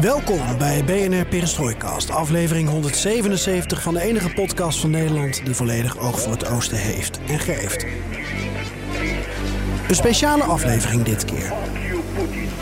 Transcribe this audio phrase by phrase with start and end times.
[0.00, 6.20] Welkom bij BNR Perestroikast, aflevering 177 van de enige podcast van Nederland die volledig oog
[6.20, 7.86] voor het oosten heeft en geeft.
[9.88, 11.52] Een speciale aflevering dit keer.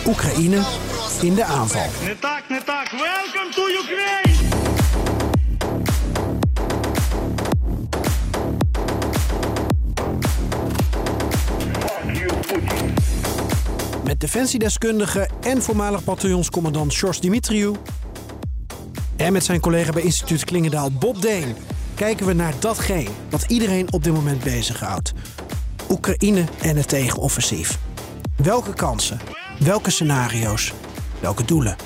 [0.06, 0.62] Oekraïne
[1.22, 1.88] in de aanval.
[2.90, 4.69] Welkom to Ukraine!
[14.20, 17.76] Defensiedeskundige en voormalig bataljonscommandant Sjors Dimitriou.
[19.16, 21.54] En met zijn collega bij instituut Klingendaal Bob Deen
[21.94, 25.12] kijken we naar datgene wat iedereen op dit moment bezighoudt.
[25.90, 27.78] Oekraïne en het tegenoffensief.
[28.36, 29.20] Welke kansen?
[29.58, 30.72] Welke scenario's?
[31.20, 31.76] Welke doelen?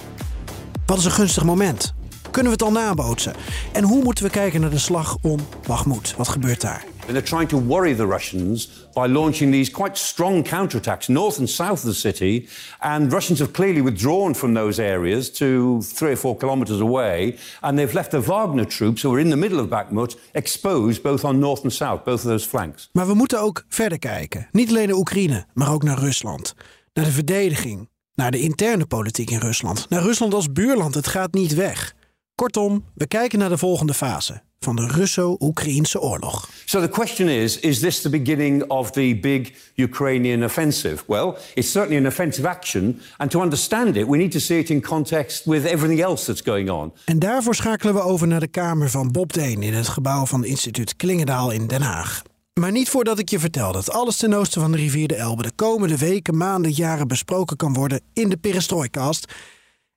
[0.86, 1.94] Wat is een gunstig moment?
[2.30, 3.34] Kunnen we het al nabootsen?
[3.72, 6.14] En hoe moeten we kijken naar de slag om Bakhmut?
[6.16, 6.84] Wat gebeurt daar?
[7.06, 11.80] They're trying to worry the Russians by launching these quite strong counterattacks north and south
[11.80, 12.48] of the city.
[12.80, 17.36] And Russians have clearly withdrawn from those areas to three or four kilometers away.
[17.60, 21.24] And they've left the Wagner troops, who are in the middle of Bakhmut, exposed both
[21.24, 22.88] on north and south, both of those flanks.
[22.92, 24.48] Maar we moeten ook verder kijken.
[24.52, 26.54] Niet alleen naar Oekraïne, maar ook naar Rusland.
[26.92, 27.88] Naar de verdediging.
[28.14, 29.86] Naar de interne politiek in Rusland.
[29.88, 30.94] Naar Rusland als buurland.
[30.94, 31.94] Het gaat niet weg.
[32.34, 36.48] Kortom, we kijken naar de volgende fase van de Russo-Oekraïnse oorlog.
[36.64, 41.04] So the question is is this the beginning of the big Ukrainian offensive?
[41.06, 43.00] Well, it's certainly an offensive action.
[43.16, 46.42] And to understand it, we need to see it in context with everything else that's
[46.42, 46.92] going on.
[47.04, 50.44] En daarvoor schakelen we over naar de kamer van Bob Deen in het gebouw van
[50.44, 52.22] instituut Klingendaal in Den Haag.
[52.60, 55.42] Maar niet voordat ik je vertel dat alles ten oosten van de rivier de Elbe
[55.42, 59.32] de komende weken, maanden, jaren besproken kan worden in de Perestroikast.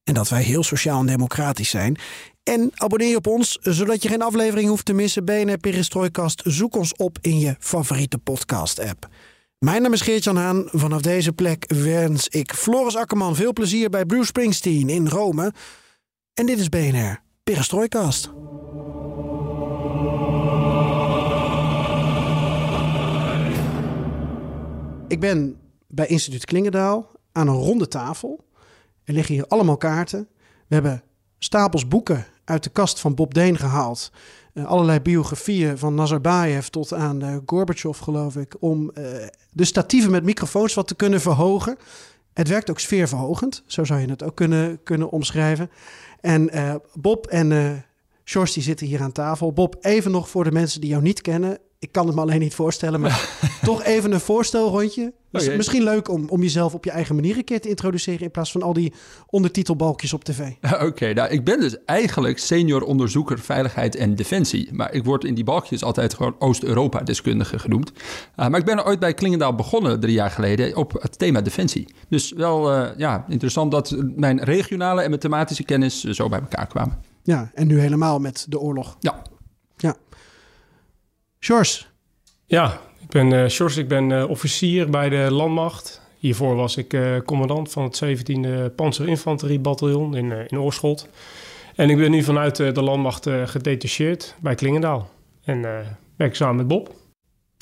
[0.03, 1.97] En dat wij heel sociaal en democratisch zijn.
[2.47, 5.25] En abonneer je op ons, zodat je geen aflevering hoeft te missen.
[5.25, 9.07] BNR Perestroikast, zoek ons op in je favoriete podcast-app.
[9.57, 10.67] Mijn naam is Geert-Jan Haan.
[10.71, 15.53] Vanaf deze plek wens ik Floris Akkerman veel plezier bij Bruce Springsteen in Rome.
[16.33, 18.31] En dit is BNR Perestroikast.
[25.07, 25.57] Ik ben
[25.87, 28.45] bij instituut Klingendaal aan een ronde tafel.
[29.03, 30.27] Er liggen hier allemaal kaarten.
[30.67, 31.03] We hebben
[31.39, 34.11] stapels boeken uit de kast van Bob Deen gehaald.
[34.53, 38.55] Eh, allerlei biografieën van Nazarbayev tot aan uh, Gorbachev, geloof ik.
[38.59, 39.03] Om eh,
[39.51, 41.77] de statieven met microfoons wat te kunnen verhogen.
[42.33, 43.63] Het werkt ook sfeerverhogend.
[43.65, 45.69] Zo zou je het ook kunnen, kunnen omschrijven.
[46.21, 46.51] En
[46.93, 47.83] Bob en
[48.23, 49.53] Sjors die zitten hier aan tafel.
[49.53, 51.57] Bob, even nog voor de mensen die jou niet kennen.
[51.79, 53.29] Ik kan het me alleen niet voorstellen, maar
[53.63, 55.13] toch even een voorstelrondje.
[55.29, 55.55] Mis- Oké.
[55.55, 58.21] Misschien leuk om, om jezelf op je eigen manier een keer te introduceren...
[58.21, 58.93] in plaats van al die
[59.29, 60.51] ondertitelbalkjes op tv.
[60.87, 64.69] Oké, nou, ik ben dus eigenlijk senior onderzoeker veiligheid en defensie.
[64.73, 67.91] Maar ik word in die balkjes altijd gewoon Oost-Europa-deskundige genoemd.
[68.35, 71.87] Uh, maar ik ben ooit bij Klingendaal begonnen drie jaar geleden op het thema defensie.
[72.09, 76.39] Dus wel eh, ja, interessant dat mijn regionale en mijn thematische kennis eh, zo bij
[76.39, 76.97] elkaar kwamen.
[77.23, 78.97] Ja, en nu helemaal met de oorlog.
[78.99, 79.21] Ja.
[81.47, 81.89] Sjors,
[82.45, 86.01] Ja, ik ben Sjors, ik ben eh, officier bij de landmacht.
[86.17, 91.07] Hiervoor was ik eh, commandant van het 17e Panzerinfanteriebataljon in, in Oorschot.
[91.75, 95.09] En ik ben nu vanuit de landmacht gedetacheerd bij Klingendaal.
[95.43, 96.95] En werk samen met Bob.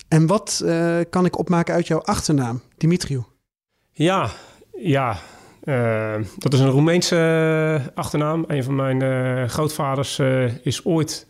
[0.08, 0.66] en wat
[1.10, 3.24] kan ik opmaken uit jouw achternaam, Dimitriou?
[3.92, 4.30] Ja,
[4.82, 5.18] ja.
[6.38, 8.44] dat is een Roemeense achternaam.
[8.48, 10.20] Een van mijn grootvaders
[10.64, 11.28] is ooit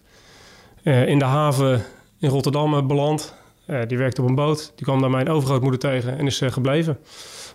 [0.84, 1.86] in de haven
[2.20, 3.34] in Rotterdam eh, beland.
[3.66, 4.72] Eh, die werkte op een boot.
[4.76, 6.98] Die kwam daar mijn overgrootmoeder tegen en is eh, gebleven.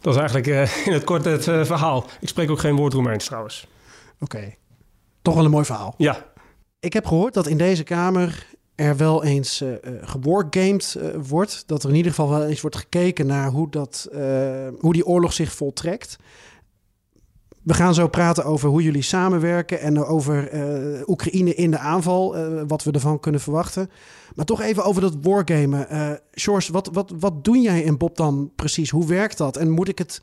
[0.00, 0.46] Dat is eigenlijk
[0.86, 2.04] in het kort het verhaal.
[2.20, 3.66] Ik spreek ook geen woord Roemeens trouwens.
[4.20, 4.54] Oké,
[5.22, 5.94] toch wel een mooi verhaal.
[5.96, 6.26] Ja,
[6.80, 9.64] Ik heb gehoord dat in deze kamer er wel eens
[10.00, 11.62] gewargamed eh, wordt.
[11.66, 14.08] Dat er in ieder geval wel eens wordt gekeken naar hoe, dat,
[14.78, 16.18] hoe die oorlog zich voltrekt.
[17.70, 22.36] We gaan zo praten over hoe jullie samenwerken en over eh, Oekraïne in de aanval,
[22.36, 23.90] eh, wat we ervan kunnen verwachten.
[24.34, 25.86] Maar toch even over dat wargamen.
[26.34, 28.90] Sjors, wat, wat, wat doen jij in Bob dan precies?
[28.90, 29.56] Hoe werkt dat?
[29.56, 30.22] En moet ik het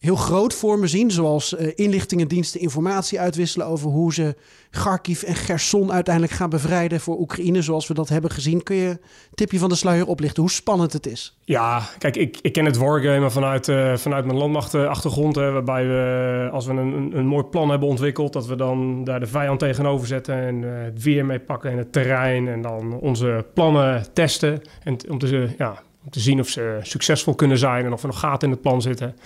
[0.00, 1.10] heel groot voor me zien.
[1.10, 4.36] Zoals eh, inlichtingendiensten informatie uitwisselen over hoe ze
[4.70, 7.62] Kharkiv en Gerson uiteindelijk gaan bevrijden voor Oekraïne.
[7.62, 8.62] Zoals we dat hebben gezien.
[8.62, 8.98] Kun je een
[9.34, 11.38] tipje van de sluier oplichten hoe spannend het is?
[11.44, 15.34] Ja, kijk, ik, ik ken het wargamen vanuit, uh, vanuit mijn landmachtachtergrond.
[15.36, 19.20] Hè, waarbij we, als we een, een, mooi plan hebben ontwikkeld, dat we dan daar
[19.20, 22.48] de vijand tegenover zetten en uh, het weer mee pakken en het terrein.
[22.48, 24.62] En dan onze plannen testen.
[24.82, 28.08] En om te, ja, om te zien of ze succesvol kunnen zijn en of er
[28.08, 29.16] nog gaten in het plan zitten.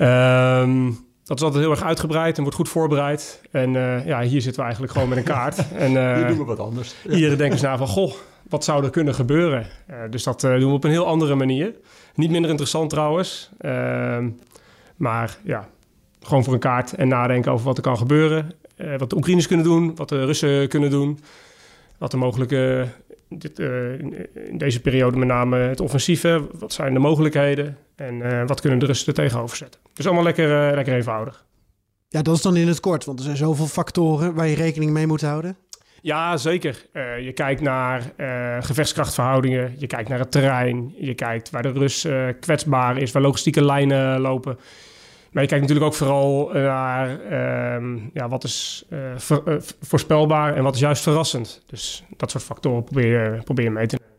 [0.00, 3.40] Um, dat is altijd heel erg uitgebreid en wordt goed voorbereid.
[3.50, 5.56] En uh, ja, hier zitten we eigenlijk gewoon met een kaart.
[5.74, 6.94] En, uh, hier doen we wat anders.
[7.08, 8.12] Hier denken ze na van, goh,
[8.48, 9.66] wat zou er kunnen gebeuren?
[9.90, 11.74] Uh, dus dat doen we op een heel andere manier.
[12.14, 13.50] Niet minder interessant trouwens.
[13.58, 14.28] Ehm,
[14.96, 15.68] maar ja,
[16.22, 18.52] gewoon voor een kaart en nadenken over wat er kan gebeuren.
[18.98, 21.18] wat de Oekraïners kunnen doen, wat de Russen kunnen doen.
[21.98, 22.88] Wat de mogelijke,
[23.38, 26.46] dit, in deze periode met name het offensieve.
[26.58, 27.76] Wat zijn de mogelijkheden?
[27.96, 29.80] En wat kunnen de Russen er tegenover zetten?
[29.92, 31.44] Dus allemaal lekker, uh, lekker eenvoudig.
[32.08, 34.90] Ja, dat is dan in het kort, want er zijn zoveel factoren waar je rekening
[34.90, 35.56] mee moet houden.
[36.00, 36.86] Ja, zeker.
[37.20, 38.12] Je kijkt naar
[38.60, 42.06] gevechtskrachtverhoudingen, je kijkt naar het terrein, je kijkt waar de Rus
[42.40, 44.58] kwetsbaar is, waar logistieke lijnen lopen.
[45.32, 48.86] Maar je kijkt natuurlijk ook vooral naar ehm, ja, wat is
[49.16, 51.62] ver, voorspelbaar en wat is juist verrassend.
[51.66, 54.12] Dus dat soort factoren probeer, probeer je mee te nemen.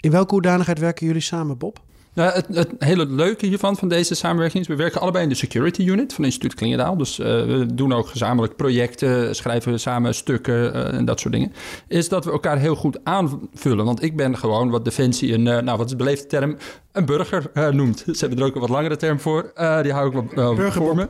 [0.00, 1.84] In welke hoedanigheid werken jullie samen, Bob?
[2.16, 5.36] Nou, het, het, hele leuke hiervan, van deze samenwerking, is we werken allebei in de
[5.36, 6.96] security unit van Instituut Klingendaal.
[6.96, 11.52] Dus uh, we doen ook gezamenlijk projecten, schrijven samen stukken uh, en dat soort dingen.
[11.88, 13.84] Is dat we elkaar heel goed aanvullen.
[13.84, 16.56] Want ik ben gewoon wat Defensie een, uh, nou wat is de beleefde term,
[16.96, 17.98] een burger noemt.
[18.06, 19.52] Ze hebben er ook een wat langere term voor.
[19.82, 21.08] die hou ik wel voor me.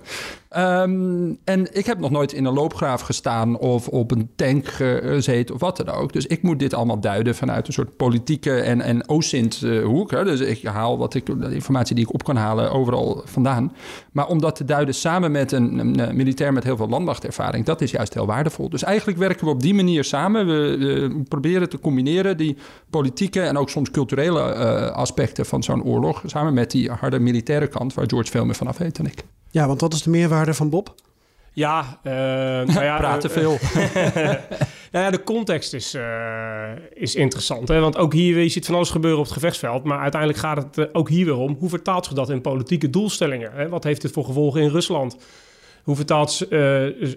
[0.56, 5.54] Um, en ik heb nog nooit in een loopgraaf gestaan of op een tank gezeten
[5.54, 6.12] of wat dan ook.
[6.12, 10.10] Dus ik moet dit allemaal duiden vanuit een soort politieke en, en OSINT-hoek.
[10.10, 13.72] Dus ik haal wat ik, de informatie die ik op kan halen overal vandaan.
[14.12, 17.80] Maar om dat te duiden samen met een, een militair met heel veel landmachtervaring, dat
[17.80, 18.68] is juist heel waardevol.
[18.68, 20.46] Dus eigenlijk werken we op die manier samen.
[20.46, 22.56] We, we proberen te combineren die
[22.90, 26.22] politieke en ook soms culturele uh, aspecten van zo'n oorlog.
[26.26, 29.24] Samen met die harde militaire kant, waar George veel meer vanaf weet dan ik.
[29.50, 30.94] Ja, want wat is de meerwaarde van Bob?
[31.52, 32.12] Ja, uh,
[32.74, 33.58] nou ja praten veel.
[34.92, 37.68] nou ja, de context is, uh, is interessant.
[37.68, 37.80] Hè?
[37.80, 39.84] Want ook hier je ziet van alles gebeuren op het gevechtsveld.
[39.84, 41.56] Maar uiteindelijk gaat het uh, ook hier weer om.
[41.58, 43.52] Hoe vertaalt zich dat in politieke doelstellingen?
[43.52, 43.68] Hè?
[43.68, 45.16] Wat heeft dit voor gevolgen in Rusland?
[45.82, 46.46] Hoe vertaalt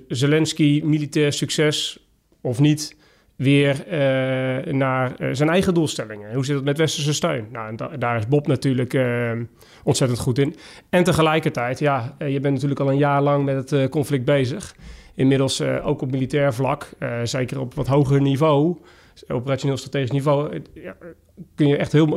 [0.07, 1.99] Zelensky militair succes
[2.41, 2.95] of niet
[3.39, 6.33] weer uh, naar uh, zijn eigen doelstellingen.
[6.33, 7.47] Hoe zit het met westerse steun?
[7.51, 9.31] Nou, da daar is Bob natuurlijk uh,
[9.83, 10.55] ontzettend goed in.
[10.89, 14.75] En tegelijkertijd, ja, je bent natuurlijk al een jaar lang met het conflict bezig.
[15.15, 16.89] Inmiddels ook op militair vlak,
[17.23, 18.77] zeker op wat hoger niveau,
[19.27, 20.61] operationeel strategisch niveau,
[21.55, 22.07] kun je echt heel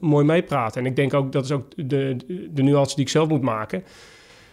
[0.00, 0.80] mooi meepraten.
[0.80, 2.16] En ik denk ook, dat is ook de,
[2.50, 3.84] de nuance die ik zelf moet maken.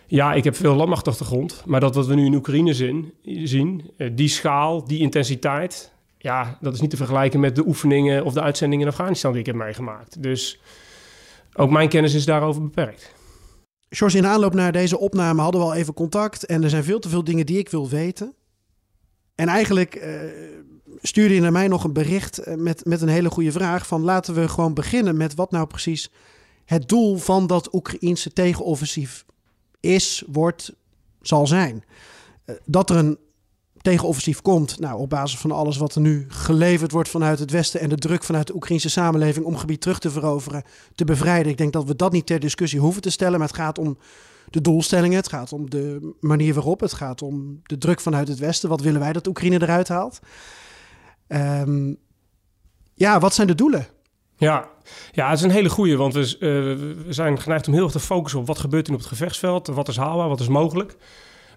[0.07, 4.29] Ja, ik heb veel landmachtachtergrond, maar dat wat we nu in Oekraïne zien, zien die
[4.29, 8.85] schaal, die intensiteit, ja, dat is niet te vergelijken met de oefeningen of de uitzendingen
[8.85, 10.23] in Afghanistan die ik heb meegemaakt.
[10.23, 10.59] Dus
[11.53, 13.15] ook mijn kennis is daarover beperkt.
[13.89, 16.45] George, in aanloop naar deze opname hadden we al even contact.
[16.45, 18.33] En er zijn veel te veel dingen die ik wil weten.
[19.35, 20.03] En eigenlijk uh,
[21.01, 23.87] stuurde je naar mij nog een bericht eh, met, met een hele goede vraag.
[23.87, 26.11] Van laten we gewoon beginnen met wat nou precies
[26.65, 29.25] het doel van dat Oekraïense tegenoffensief
[29.79, 30.73] is, wordt,
[31.21, 31.83] zal zijn.
[32.45, 33.17] Uh, dat er een
[33.87, 34.79] tegenoffensief komt.
[34.79, 37.95] Nou, op basis van alles wat er nu geleverd wordt vanuit het Westen en de
[37.95, 40.63] druk vanuit de Oekraïnse samenleving om gebied terug te veroveren,
[40.95, 41.51] te bevrijden.
[41.51, 43.97] Ik denk dat we dat niet ter discussie hoeven te stellen, maar het gaat om
[44.49, 48.39] de doelstellingen, het gaat om de manier waarop, het gaat om de druk vanuit het
[48.39, 48.69] Westen.
[48.69, 50.19] Wat willen wij dat Oekraïne eruit haalt?
[51.27, 51.97] Um,
[52.93, 53.87] ja, wat zijn de doelen?
[54.37, 54.69] Ja,
[55.11, 57.91] ja, het is een hele goede, want we, uh, we zijn geneigd om heel erg
[57.91, 60.97] te focussen op wat gebeurt er op het gevechtsveld, wat is haalbaar, wat is mogelijk.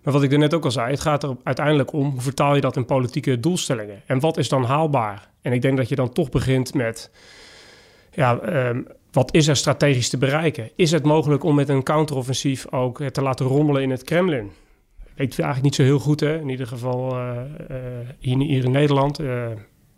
[0.02, 2.54] Maar wat ik er net ook al zei, het gaat er uiteindelijk om hoe vertaal
[2.54, 5.30] je dat in politieke doelstellingen en wat is dan haalbaar?
[5.42, 7.10] En ik denk dat je dan toch begint met,
[8.12, 10.70] ja, um, wat is er strategisch te bereiken?
[10.76, 14.50] Is het mogelijk om met een counteroffensief ook te laten rommelen in het Kremlin?
[15.14, 16.38] Weet eigenlijk niet zo heel goed, hè?
[16.38, 17.36] in ieder geval uh,
[17.70, 17.76] uh,
[18.18, 19.20] hier, in Nederland.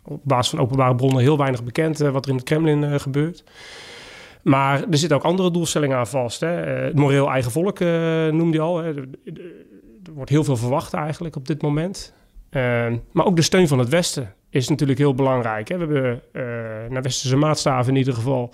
[0.05, 3.43] Op basis van openbare bronnen heel weinig bekend wat er in het Kremlin gebeurt.
[4.41, 6.39] Maar er zitten ook andere doelstellingen aan vast.
[6.39, 6.47] Hè?
[6.47, 7.79] het moreel eigen volk
[8.31, 8.77] noemde je al.
[8.77, 8.93] Hè?
[10.03, 12.13] Er wordt heel veel verwacht eigenlijk op dit moment.
[12.51, 15.67] Uh, maar ook de steun van het Westen is natuurlijk heel belangrijk.
[15.67, 15.77] Hè?
[15.77, 16.43] We hebben uh,
[16.91, 18.53] naar westerse maatstaven in ieder geval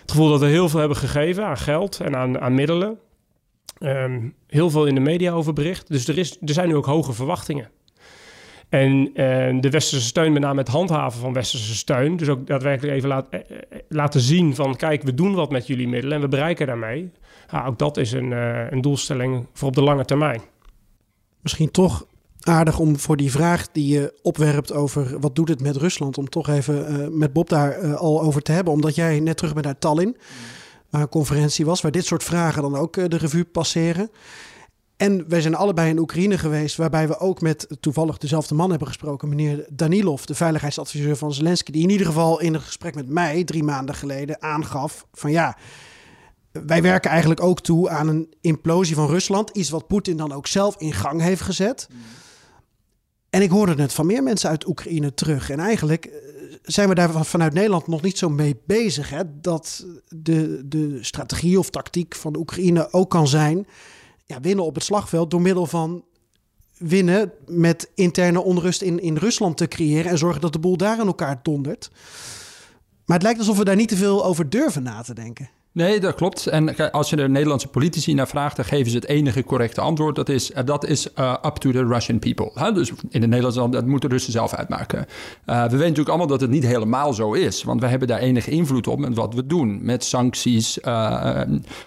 [0.00, 2.98] het gevoel dat we heel veel hebben gegeven aan geld en aan, aan middelen.
[3.80, 5.88] Um, heel veel in de media over bericht.
[5.88, 7.70] Dus er, is, er zijn nu ook hoge verwachtingen.
[8.68, 12.16] En eh, de westerse steun, met name het handhaven van westerse steun.
[12.16, 14.76] Dus ook daadwerkelijk even laat, eh, eh, laten zien van...
[14.76, 17.10] kijk, we doen wat met jullie middelen en we bereiken daarmee.
[17.66, 20.40] Ook dat is een, eh, een doelstelling voor op de lange termijn.
[21.42, 22.06] Misschien toch
[22.40, 26.28] aardig om voor die vraag die je opwerpt over wat doet het met Rusland, om
[26.28, 28.72] toch even eh, met Bob daar eh, al over te hebben.
[28.72, 30.16] Omdat jij net terug bent uit Tallinn,
[30.90, 34.10] waar een conferentie was, waar dit soort vragen dan ook eh, de revue passeren.
[34.96, 38.88] En wij zijn allebei in Oekraïne geweest, waarbij we ook met toevallig dezelfde man hebben
[38.88, 43.08] gesproken, meneer Danilov, de veiligheidsadviseur van Zelensky, die in ieder geval in een gesprek met
[43.08, 45.56] mij drie maanden geleden aangaf van ja,
[46.52, 49.50] wij werken eigenlijk ook toe aan een implosie van Rusland.
[49.50, 51.88] Iets wat Poetin dan ook zelf in gang heeft gezet.
[53.30, 55.50] En ik hoorde het van meer mensen uit Oekraïne terug.
[55.50, 56.12] En eigenlijk eh,
[56.62, 59.10] zijn we daar van- vanuit Nederland nog niet zo mee bezig.
[59.10, 59.22] Hè?
[59.40, 63.66] Dat de, de strategie of tactiek van de Oekraïne ook kan zijn...
[64.24, 66.04] Ja, winnen op het slagveld door middel van
[66.78, 67.32] winnen...
[67.46, 70.10] met interne onrust in, in Rusland te creëren...
[70.10, 71.90] en zorgen dat de boel daar aan elkaar dondert.
[73.04, 75.50] Maar het lijkt alsof we daar niet te veel over durven na te denken.
[75.72, 76.46] Nee, dat klopt.
[76.46, 80.16] En als je de Nederlandse politici naar vraagt, dan geven ze het enige correcte antwoord.
[80.16, 82.50] Dat is, eh, dat is eh, up to the Russian people.
[82.54, 82.72] Hè?
[82.72, 84.98] Dus in het Nederlands, dat moeten de Russen zelf uitmaken.
[85.44, 87.62] Eh, we weten natuurlijk allemaal dat het niet helemaal zo is.
[87.62, 89.78] Want we hebben daar enige invloed op met wat we doen.
[89.82, 90.78] Met sancties.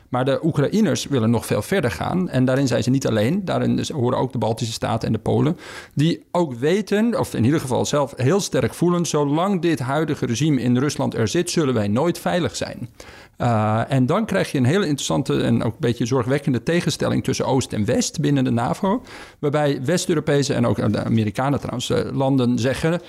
[0.09, 2.29] maar de Oekraïners willen nog veel verder gaan.
[2.29, 3.45] En daarin zijn ze niet alleen.
[3.45, 5.57] Daarin horen ook de Baltische Staten en de Polen.
[5.93, 9.05] Die ook weten, of in ieder geval zelf heel sterk voelen...
[9.05, 12.89] zolang dit huidige regime in Rusland er zit, zullen wij nooit veilig zijn.
[13.43, 17.45] Uh, en dan krijg je een hele interessante en ook een beetje zorgwekkende tegenstelling tussen
[17.45, 19.03] Oost en West binnen de NAVO.
[19.39, 23.01] Waarbij West-Europese en ook de Amerikanen trouwens, uh, landen zeggen.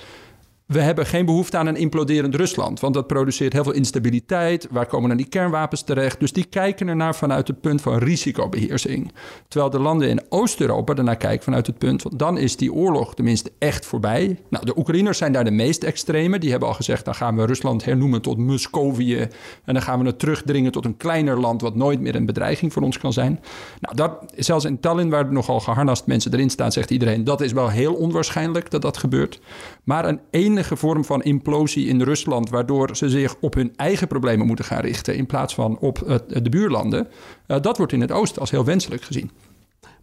[0.65, 4.67] We hebben geen behoefte aan een imploderend Rusland, want dat produceert heel veel instabiliteit.
[4.71, 6.19] Waar komen dan die kernwapens terecht?
[6.19, 9.11] Dus die kijken ernaar vanuit het punt van risicobeheersing.
[9.47, 13.15] Terwijl de landen in Oost-Europa ernaar kijken vanuit het punt van dan is die oorlog
[13.15, 14.39] tenminste echt voorbij.
[14.49, 16.39] Nou, de Oekraïners zijn daar de meest extreme.
[16.39, 19.27] Die hebben al gezegd, dan gaan we Rusland hernoemen tot Muscovië.
[19.65, 22.73] En dan gaan we het terugdringen tot een kleiner land wat nooit meer een bedreiging
[22.73, 23.39] voor ons kan zijn.
[23.79, 27.51] Nou, dat, zelfs in Tallinn, waar nogal geharnast mensen erin staan, zegt iedereen dat is
[27.51, 29.39] wel heel onwaarschijnlijk dat dat gebeurt.
[29.83, 30.19] Maar een
[30.55, 34.81] enige vorm van implosie in Rusland, waardoor ze zich op hun eigen problemen moeten gaan
[34.81, 37.07] richten in plaats van op uh, de buurlanden,
[37.47, 39.31] uh, dat wordt in het oosten als heel wenselijk gezien.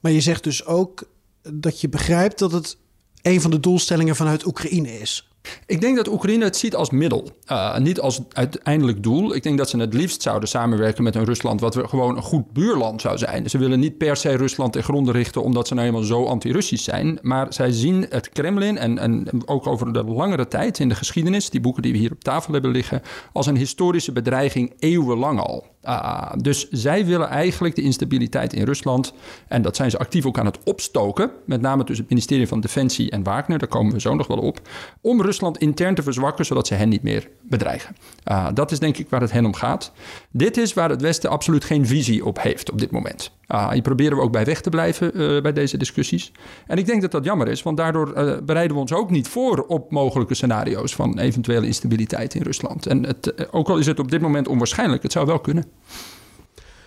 [0.01, 1.05] Maar je zegt dus ook
[1.43, 2.77] dat je begrijpt dat het
[3.23, 5.32] een van de doelstellingen vanuit Oekraïne is.
[5.67, 9.35] Ik denk dat Oekraïne het ziet als middel, uh, niet als uiteindelijk doel.
[9.35, 12.53] Ik denk dat ze het liefst zouden samenwerken met een Rusland wat gewoon een goed
[12.53, 13.51] buurland zou zijn.
[13.51, 16.85] Ze willen niet per se Rusland ten gronde richten omdat ze nou eenmaal zo anti-Russisch
[16.85, 17.19] zijn.
[17.23, 21.51] Maar zij zien het Kremlin en, en ook over de langere tijd in de geschiedenis,
[21.51, 25.72] die boeken die we hier op tafel hebben liggen, als een historische bedreiging eeuwenlang al.
[25.85, 29.13] Uh, dus zij willen eigenlijk de instabiliteit in Rusland,
[29.49, 32.61] en dat zijn ze actief ook aan het opstoken, met name tussen het ministerie van
[32.61, 34.61] Defensie en Wagner, daar komen we zo nog wel op,
[35.01, 37.97] om Rusland intern te verzwakken, zodat ze hen niet meer bedreigen.
[38.31, 39.93] Uh, dat is denk ik waar het hen om gaat.
[40.31, 43.31] Dit is waar het Westen absoluut geen visie op heeft op dit moment.
[43.53, 46.33] Uh, hier proberen we ook bij weg te blijven uh, bij deze discussies.
[46.67, 49.29] En ik denk dat dat jammer is, want daardoor uh, bereiden we ons ook niet
[49.29, 52.87] voor op mogelijke scenario's van eventuele instabiliteit in Rusland.
[52.87, 55.65] En het, ook al is het op dit moment onwaarschijnlijk, het zou wel kunnen.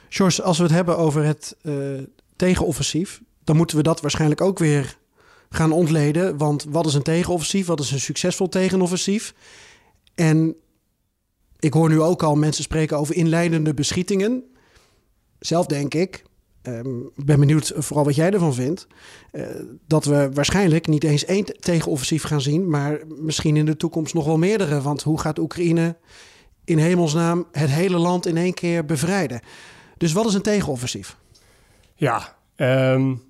[0.10, 1.55] George, als we het hebben over het
[2.36, 4.98] tegenoffensief, dan moeten we dat waarschijnlijk ook weer
[5.50, 6.38] gaan ontleden.
[6.38, 7.65] Want wat is een tegenoffensief?
[7.65, 9.34] Wat is een succesvol tegenoffensief?
[10.15, 10.55] En
[11.60, 14.43] ik hoor nu ook al mensen spreken over inleidende beschietingen.
[15.39, 16.24] Zelf denk ik,
[17.15, 18.88] ik ben benieuwd vooral wat jij ervan vindt,
[19.31, 19.48] uh,
[19.88, 24.25] dat we waarschijnlijk niet eens één tegenoffensief gaan zien, maar misschien in de toekomst nog
[24.25, 24.81] wel meerdere.
[24.81, 25.98] Want hoe gaat Oekraïne
[26.63, 29.41] in hemelsnaam het hele land in één keer bevrijden?
[29.98, 31.17] Dus wat is een tegenoffensief?
[31.95, 33.22] Ja, um,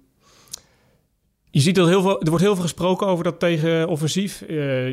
[1.56, 4.42] je ziet dat heel veel, er wordt heel veel gesproken over dat tegenoffensief.
[4.42, 4.48] Uh,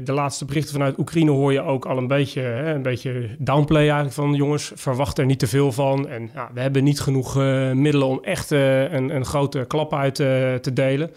[0.04, 3.82] de laatste berichten vanuit Oekraïne hoor je ook al een beetje, hè, een beetje downplay
[3.82, 6.08] eigenlijk van jongens, verwacht er niet te veel van.
[6.08, 9.94] En ja, we hebben niet genoeg uh, middelen om echt uh, een, een, grote klap
[9.94, 11.08] uit te delen.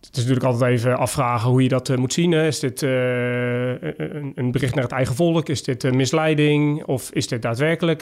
[0.00, 2.32] Het is natuurlijk altijd even afvragen hoe je dat moet zien.
[2.32, 2.46] Hè.
[2.46, 5.48] Is dit een, een, bericht naar het eigen volk?
[5.48, 6.84] Is dit misleiding?
[6.84, 8.00] Of is dit daadwerkelijk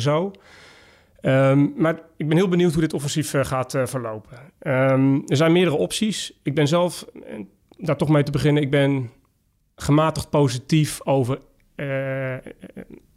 [0.00, 0.32] zo?
[1.26, 4.38] Um, maar ik ben heel benieuwd hoe dit offensief uh, gaat uh, verlopen.
[4.60, 6.40] Um, er zijn meerdere opties.
[6.42, 7.06] Ik ben zelf,
[7.78, 9.10] daar toch mee te beginnen, ik ben
[9.76, 11.38] gematigd positief over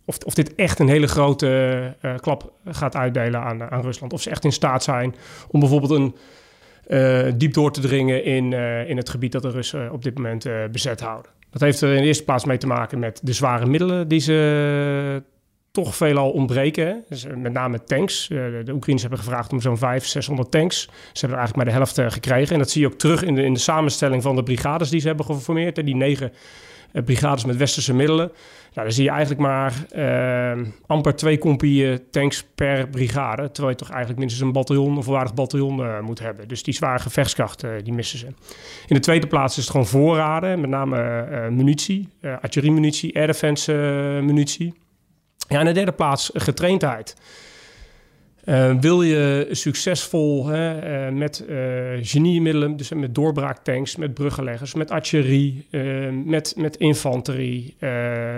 [0.06, 4.14] of, of dit echt een hele grote klap gaat uitdelen aan, aan Rusland.
[4.14, 5.16] Of ze echt in staat zijn
[5.48, 8.54] om bijvoorbeeld een diep door te dringen in,
[8.88, 11.32] in het gebied dat de Russen op dit moment bezet houden.
[11.50, 14.20] Dat heeft er in de eerste plaats mee te maken met de zware middelen die
[14.20, 15.24] ze
[15.72, 17.04] toch veelal ontbreken.
[17.10, 18.30] Dus, eh, met name tanks.
[18.30, 20.82] Eh, de Oekraïners hebben gevraagd om zo'n 500, 600 tanks.
[20.82, 22.54] Ze hebben er eigenlijk maar de helft eh, gekregen.
[22.54, 25.00] En dat zie je ook terug in de, in de samenstelling van de brigades die
[25.00, 25.86] ze hebben geformeerd.
[25.86, 26.34] Die negen
[27.06, 28.32] brigades met westerse middelen.
[28.74, 29.74] Nou, dan zie je eigenlijk maar
[30.86, 33.52] amper twee compieën tanks per brigade.
[33.52, 36.48] Terwijl je toch eigenlijk minstens een bataljon, een volwaardig bataljon moet hebben.
[36.48, 38.26] Dus die zware gevechtskracht, die missen ze.
[38.88, 40.60] In de tweede plaats is het gewoon voorraden.
[40.62, 42.10] Met name munitie,
[42.42, 43.72] artilleriemunitie, air defense
[44.24, 44.74] munitie.
[45.50, 47.16] Ja, in de derde plaats getraindheid.
[48.44, 51.58] Eh, wil je succesvol hè, eh, met eh
[52.02, 55.68] geniemiddelen, dus met doorbraaktanks, met bruggenleggers, met artillerie,
[56.26, 57.76] met, met infanterie,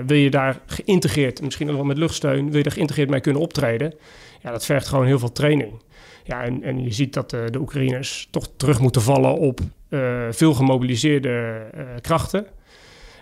[0.05, 3.41] wil je daar geïntegreerd, misschien ook wel met luchtsteun, wil je daar geïntegreerd mee kunnen
[3.41, 3.93] optreden?
[4.41, 5.71] Ja, dat vergt gewoon heel veel training.
[6.23, 9.59] Ja, en, en je ziet dat de Oekraïners toch terug moeten vallen op
[10.31, 11.61] veel gemobiliseerde
[12.01, 12.45] krachten.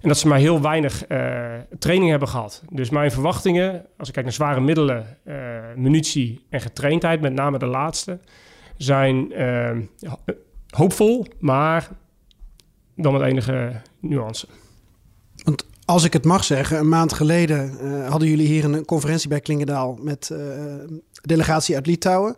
[0.02, 1.46] En dat ze maar heel weinig eh,
[1.80, 2.64] training hebben gehad.
[2.72, 5.36] Dus mijn verwachtingen, als ik kijk naar zware middelen, eh,
[5.76, 8.20] munitie en getraindheid, met name de laatste,
[8.78, 9.78] zijn eh,
[10.08, 10.34] ho-
[10.70, 11.90] hoopvol, maar
[12.96, 14.48] dan met enige nuance.
[15.44, 17.72] Want als ik het mag zeggen, een maand geleden
[18.08, 20.40] hadden jullie hier een conferentie bij Klingendaal met eh,
[21.22, 22.36] delegatie uit Litouwen.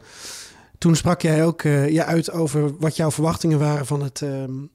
[0.81, 4.29] Toen sprak jij ook eh, je uit over wat jouw verwachtingen waren van het, eh,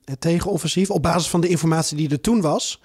[0.05, 0.91] het tegenoffensief.
[0.91, 2.83] Op basis van de informatie die er toen was.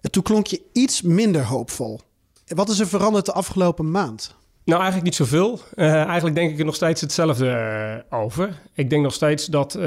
[0.00, 2.00] En toen klonk je iets minder hoopvol.
[2.46, 4.34] Wat is er veranderd de afgelopen maand?
[4.64, 5.60] Nou, eigenlijk niet zoveel.
[5.74, 8.60] Eh, eigenlijk denk ik er nog steeds hetzelfde eh, over.
[8.74, 9.82] Ik denk nog steeds dat, eh,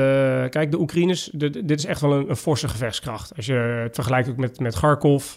[0.50, 3.36] kijk, de Oekraïners, dit is echt wel een, forse gevechtskracht.
[3.36, 5.36] Als je het vergelijkt ook met, met Kharkov,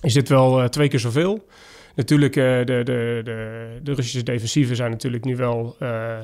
[0.00, 1.46] is dit wel eh, twee keer zoveel.
[1.94, 6.18] Natuurlijk, eh, de, de, de, de Russische defensieven zijn natuurlijk nu wel eh,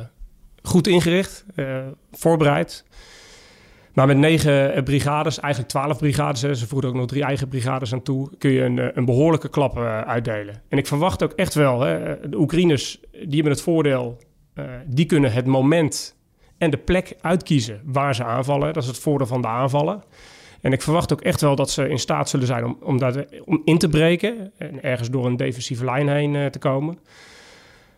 [0.63, 1.79] goed ingericht, eh,
[2.13, 2.85] voorbereid.
[3.93, 8.03] Maar met negen brigades, eigenlijk twaalf brigades, ze voeren ook nog drie eigen brigades aan
[8.03, 10.63] toe, kun je een, eh, een behoorlijke klap eh, uitdelen.
[10.69, 14.19] En ik verwacht ook echt wel, hè, de Oekraïners, die hebben het voordeel,
[14.55, 16.17] eh, die kunnen het moment
[16.59, 18.73] en de plek uitkiezen waar ze aanvallen.
[18.73, 20.03] Dat is het voordeel van de aanvallen.
[20.61, 23.25] En ik verwacht ook echt wel dat ze in staat zullen zijn om, om, daar,
[23.45, 26.99] om in te breken en ergens door een defensieve lijn heen te komen.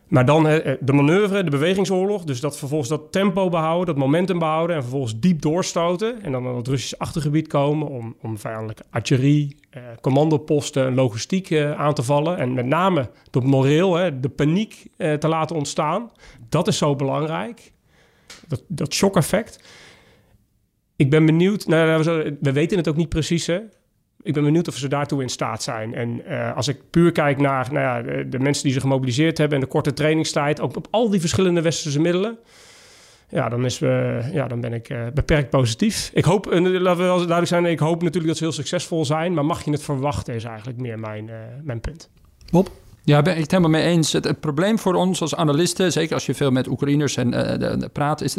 [0.08, 2.24] Maar dan eh, de manoeuvre, de bewegingsoorlog.
[2.24, 4.76] Dus dat vervolgens dat tempo behouden, dat momentum behouden.
[4.76, 6.22] En vervolgens diep doorstoten.
[6.22, 11.50] En dan naar het Russische achtergebied komen om, om vijandelijke artillerie, eh, commandoposten en logistiek
[11.50, 12.38] eh, aan te vallen.
[12.38, 16.10] En met name dat moreel, hè, de paniek eh, te laten ontstaan.
[16.48, 17.72] Dat is zo belangrijk.
[18.48, 19.60] Dat, dat shock-effect.
[20.96, 23.60] Ik ben benieuwd, nou, zullen- we weten het ook niet precies, hè.
[24.24, 25.94] Ik ben benieuwd of ze daartoe in staat zijn.
[25.94, 29.56] En eh, als ik puur kijk naar nou ja, de, mensen die ze gemobiliseerd hebben...
[29.56, 32.38] en de korte trainingstijd, ook op al die verschillende westerse middelen...
[33.28, 36.10] Ja, dan, is, eh, ja, dan ben ik eh, beperkt positief.
[36.14, 37.66] Ik hoop, en laten we wel duidelijk zijn...
[37.66, 39.34] ik hoop natuurlijk dat ze heel succesvol zijn...
[39.34, 41.30] maar mag je het verwachten, is eigenlijk meer mijn,
[41.62, 42.10] mijn punt.
[42.50, 42.70] Bob?
[43.06, 44.12] Ja, ben ik het helemaal mee eens.
[44.12, 48.20] Het, probleem voor ons als analisten, zeker als je veel met Oekraïners en, eh, praat,
[48.20, 48.34] is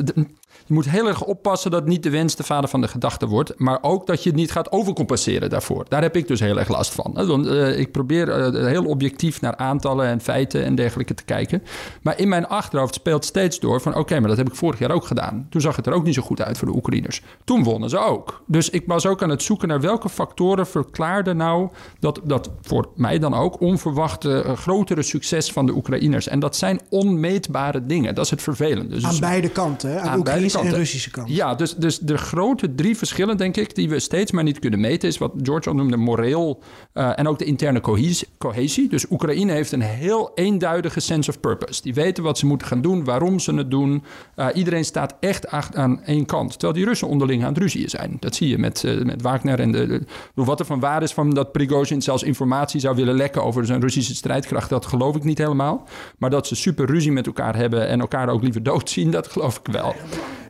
[0.66, 3.60] je moet heel erg oppassen dat niet de wens de vader van de gedachte wordt,
[3.60, 5.86] maar ook dat je het niet gaat overcompenseren daarvoor.
[5.88, 7.18] Daar heb ik dus heel erg last van.
[7.18, 11.64] Eh, ik probeer eh, heel objectief naar aantallen en feiten en dergelijke te kijken.
[12.02, 14.92] Maar in mijn achterhoofd speelt steeds door van oké, maar dat heb ik vorig jaar
[14.92, 15.48] ook gedaan.
[15.50, 17.22] Toen zag het er ook niet zo goed uit voor de Oekraïners.
[17.44, 18.44] Toen wonnen ze ook.
[18.48, 22.90] Dus ik was ook aan het zoeken naar welke factoren verklaarden nou dat, dat voor
[22.96, 26.28] mij dan ook onverwachte grotere succes van de Oekraïners.
[26.28, 28.16] En dat zijn onmeetbare dingen.
[28.16, 28.94] Dat is het vervelende.
[28.96, 30.00] Dus Aan beide kanten, hè?
[30.00, 30.74] aan, aan de Oekraïnse en.
[30.74, 31.30] Russische kant.
[31.30, 34.80] Ja, dus, dus de grote drie verschillen, denk ik, die we steeds maar niet kunnen
[34.80, 36.62] meten, is wat George al noemde, moreel
[36.94, 38.90] eh, en ook de interne cohesie, cohesie.
[38.90, 41.82] Dus Oekraïne heeft een heel eenduidige sense of purpose.
[41.82, 44.04] Die weten wat ze moeten gaan doen, waarom ze het doen.
[44.36, 46.52] Eh, iedereen staat echt aan één kant.
[46.52, 48.18] Terwijl die Russen onderling aan het ruzieën zijn.
[48.20, 50.02] Dat zie je met, eh, met Wagner en de,
[50.34, 53.82] wat er van waar is van dat Prigozhin zelfs informatie zou willen lekken over zijn
[53.82, 54.16] Russische
[54.50, 55.88] Dat geloof ik niet helemaal.
[56.18, 59.60] Maar dat ze super ruzie met elkaar hebben en elkaar ook liever doodzien, dat geloof
[59.64, 59.96] ik wel.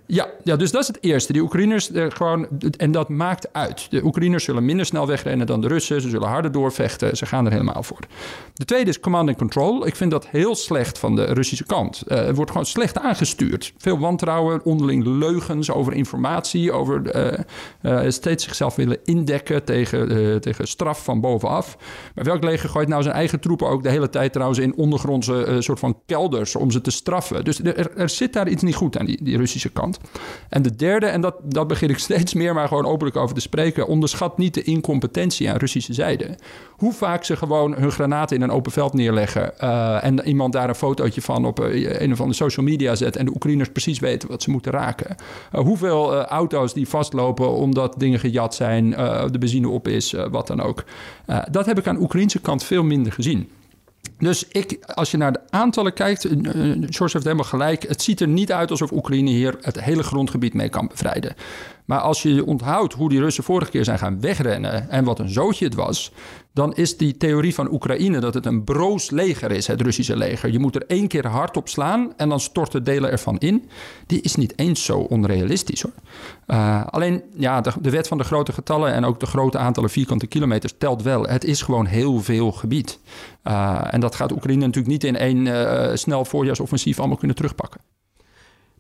[0.08, 1.34] Ja, ja, dus dat is het eerste.
[1.34, 3.88] Die Oekraïners eh, gewoon, en dat maakt uit.
[3.92, 6.02] De Oekraïners zullen minder snel wegrennen dan de Russen.
[6.02, 7.18] Ze zullen harder doorvechten.
[7.18, 8.00] Ze gaan er helemaal voor.
[8.56, 9.88] De tweede is command and control.
[9.88, 12.02] Ik vind dat heel slecht van de Russische kant.
[12.02, 13.74] Eh, het wordt gewoon slecht aangestuurd.
[13.78, 17.40] Veel wantrouwen, onderling leugens over informatie, over eh,
[17.82, 21.78] eh, steeds zichzelf willen indekken tegen, tegen straf van bovenaf.
[22.16, 25.46] Maar welk leger gooit nou zijn eigen troepen ook de hele tijd trouwens in ondergrondse
[25.46, 27.44] eh, soort van kelders om ze te straffen?
[27.44, 30.00] Dus er, er zit daar iets niet goed aan die, die Russische kant.
[30.50, 33.42] En de derde, en dat, dat begin ik steeds meer maar gewoon openlijk over te
[33.42, 36.38] spreken, onderschat niet de incompetentie aan Russische zijde.
[36.72, 40.70] Hoe vaak ze gewoon hun granaten in een open veld neerleggen eh, en iemand daar
[40.70, 44.00] een fotootje van op eh, een of andere social media zet en de Oekraïners precies
[44.00, 45.16] weten wat ze moeten raken.
[45.52, 48.90] Hoeveel auto's die vastlopen omdat dingen gejat zijn,
[49.32, 50.84] de benzine op is, wat dan ook.
[51.52, 53.50] Dat heb ik aan de Oekraïnse kant veel minder gezien.
[54.18, 56.32] Dus ik, als je naar de aantallen kijkt, uh,
[56.80, 57.84] George heeft helemaal gelijk.
[57.88, 61.36] Het ziet er niet uit alsof Oekraïne hier het hele grondgebied mee kan bevrijden.
[61.86, 65.30] Maar als je onthoudt hoe die Russen vorige keer zijn gaan wegrennen en wat een
[65.30, 66.12] zootje het was,
[66.54, 70.52] dan is die theorie van Oekraïne dat het een broos leger is, het Russische leger.
[70.52, 73.70] Je moet er één keer hard op slaan en dan storten delen ervan in.
[74.08, 75.92] Die is niet eens zo onrealistisch hoor.
[76.48, 80.28] Uh, alleen ja, de, wet van de grote getallen en ook de grote aantallen vierkante
[80.28, 81.24] kilometers telt wel.
[81.24, 83.00] Het is gewoon heel veel gebied.
[83.44, 87.82] Uh, en dat gaat Oekraïne natuurlijk niet in één uh, snel voorjaarsoffensief allemaal kunnen terugpakken.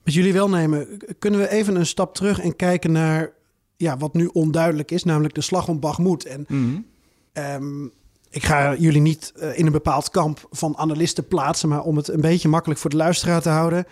[0.05, 0.87] Met jullie welnemen,
[1.19, 3.31] kunnen we even een stap terug en kijken naar
[3.77, 6.25] ja, wat nu onduidelijk is, namelijk de slag om Bagmoed.
[6.25, 6.85] En mm
[7.33, 7.43] -hmm.
[7.43, 7.91] um,
[8.29, 12.07] ik ga jullie niet uh, in een bepaald kamp van analisten plaatsen, maar om het
[12.07, 13.85] een beetje makkelijk voor de luisteraar te houden.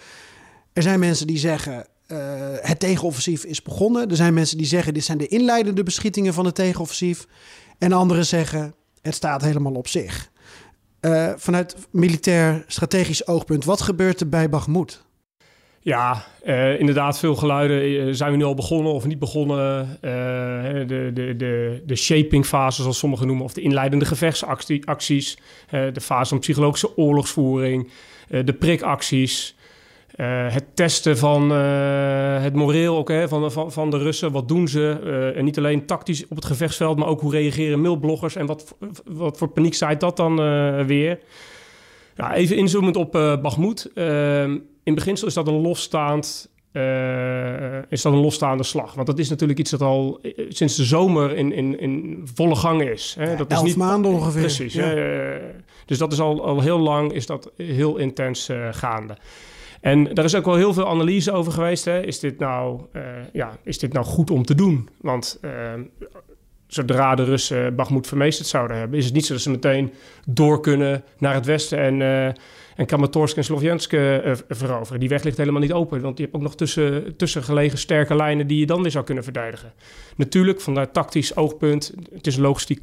[0.73, 1.87] Er zijn mensen die zeggen.
[2.07, 2.17] Uh,
[2.61, 4.09] het tegenoffensief is begonnen.
[4.09, 7.27] Er zijn mensen die zeggen: dit zijn de inleidende beschietingen van het tegenoffensief.
[7.77, 10.31] En anderen zeggen: het staat helemaal op zich.
[11.01, 15.05] Uh, vanuit militair strategisch oogpunt, wat gebeurt er bij Bagmoed?
[15.83, 17.91] Ja, uh, inderdaad, veel geluiden.
[17.91, 19.81] Uh, zijn we nu al begonnen of niet begonnen?
[20.01, 20.11] Uh,
[20.87, 25.37] de, de, de, de shapingfase, zoals sommigen noemen, of de inleidende gevechtsacties.
[25.69, 27.89] de fase van psychologische oorlogsvoering,
[28.27, 29.55] de prikacties.
[30.49, 34.31] het testen van het moreel ook, hè, van, van, van de Russen.
[34.31, 35.33] Wat doen ze?
[35.35, 39.37] en niet alleen tactisch op het gevechtsveld, maar ook hoe reageren mailbloggers en wat, wat
[39.37, 40.35] voor paniek zaait dat dan
[40.87, 41.19] weer?
[42.15, 43.91] Ja, even inzoomend op uh, Bagmoed.
[43.95, 44.43] Uh,
[44.83, 46.51] in beginsel is dat een losstaand.
[46.71, 48.93] Uh, is dat een losstaande slag?
[48.93, 52.81] Want dat is natuurlijk iets dat al sinds de zomer in, in, in volle gang
[52.81, 53.15] is.
[53.19, 53.35] Hè?
[53.35, 54.41] Dat Elf is niet, maanden ongeveer.
[54.41, 54.73] Precies.
[54.73, 54.93] Ja.
[55.85, 59.17] dus dat is al, al heel lang is dat heel intens gaande.
[59.81, 61.85] En daar is ook wel heel veel analyse over geweest.
[61.85, 62.05] Hè?
[62.05, 62.81] Is, dit nou,
[63.33, 64.89] ja, is dit nou goed om te doen?
[65.01, 65.39] Want
[66.73, 69.93] zodra de Russen Bakhmut vermeesterd zouden hebben, is het niet zo dat ze meteen
[70.25, 72.25] door kunnen naar het westen en, uh,
[72.75, 74.17] en Kramatorsk en Slovjansk uh,
[74.49, 74.99] veroveren.
[74.99, 78.47] Die weg ligt helemaal niet open, want je hebt ook nog tussen, tussengelegen sterke lijnen
[78.47, 79.73] die je dan weer zou kunnen verdedigen.
[80.15, 82.81] Natuurlijk, vanuit tactisch oogpunt, het is een logistiek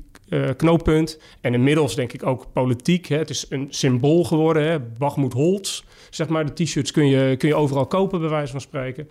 [0.56, 3.06] knooppunt en inmiddels denk ik ook politiek.
[3.06, 3.16] Hè.
[3.16, 4.80] Het is een symbool geworden, hè.
[4.80, 6.46] Bakhmut Holz, zeg maar.
[6.46, 9.08] De t-shirts kun je, kun je overal kopen, bij wijze van spreken.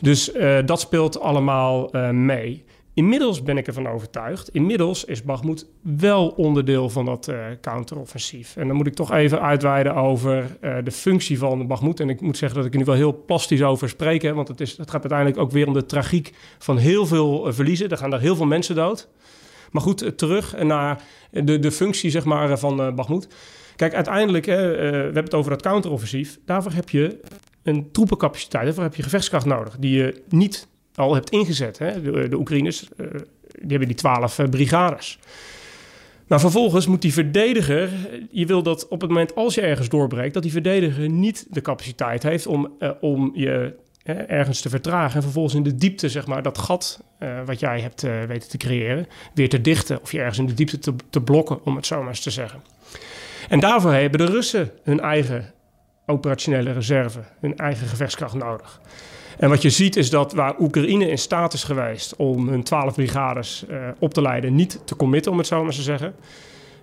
[0.00, 0.32] Dus
[0.64, 2.64] dat speelt allemaal mee.
[2.94, 4.48] Inmiddels ben ik ervan overtuigd.
[4.48, 8.56] Inmiddels is Bagmoed wel onderdeel van dat uh, counteroffensief.
[8.56, 12.00] En dan moet ik toch even uitweiden over uh, de functie van Bagmoed.
[12.00, 14.22] En ik moet zeggen dat ik er nu wel heel plastisch over spreek.
[14.22, 17.48] Hè, want het, is, het gaat uiteindelijk ook weer om de tragiek van heel veel
[17.48, 17.88] uh, verliezen.
[17.88, 19.08] Er gaan daar heel veel mensen dood.
[19.70, 23.28] Maar goed, terug naar de, de functie zeg maar, van Bagmoed.
[23.76, 26.38] Kijk, uiteindelijk, we hebben het over dat counteroffensief.
[26.44, 27.20] Daarvoor heb je
[27.62, 28.64] een troepencapaciteit.
[28.64, 29.76] Daarvoor heb je gevechtskracht nodig.
[29.78, 31.78] Die je niet al hebt ingezet.
[31.78, 32.02] Hè?
[32.02, 33.06] De, de Oekraïners uh,
[33.52, 35.18] die hebben die twaalf uh, brigades.
[36.26, 37.90] Maar vervolgens moet die verdediger,
[38.30, 41.60] je wil dat op het moment als je ergens doorbreekt, dat die verdediger niet de
[41.60, 43.74] capaciteit heeft om, om je
[44.26, 47.02] ergens te vertragen en vervolgens in de diepte, zeg maar, dat gat
[47.44, 50.78] wat jij hebt weten te creëren, weer te dichten of je ergens in de diepte
[50.78, 52.62] te, te blokken, om het zo maar eens te zeggen.
[53.48, 55.52] En daarvoor hebben de Russen hun eigen
[56.06, 58.80] operationele reserve, hun eigen gevechtskracht nodig.
[59.42, 62.94] En wat je ziet is dat waar Oekraïne in staat is geweest om hun twaalf
[62.94, 66.14] brigades uh, op te leiden, niet te committen, om het zo maar te zeggen.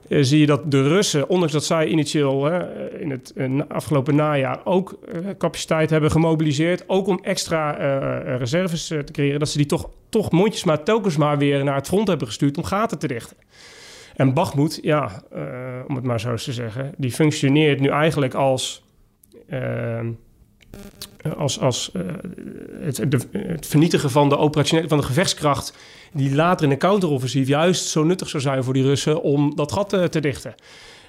[0.08, 2.62] Uh, zie je dat de Russen, ondanks dat zij initieel uh,
[3.00, 3.34] in het
[3.68, 5.00] afgelopen najaar ook
[5.38, 7.72] capaciteit hebben gemobiliseerd, ook om extra
[8.38, 12.08] reserves te creëren, dat ze die toch, toch mondjesmaat telkens maar weer naar het front
[12.08, 13.38] hebben gestuurd om gaten te dichten.
[14.16, 15.24] En Bagmoed, ja,
[15.88, 18.84] om het maar zo te zeggen, die functioneert nu eigenlijk als
[21.38, 22.04] als, als uh,
[22.82, 23.28] het,
[23.68, 25.78] vernietigen van de operationele van de gevechtskracht
[26.14, 29.72] die later in een counteroffensief juist zo nuttig zou zijn voor die Russen om dat
[29.72, 30.56] gat te, te dichten.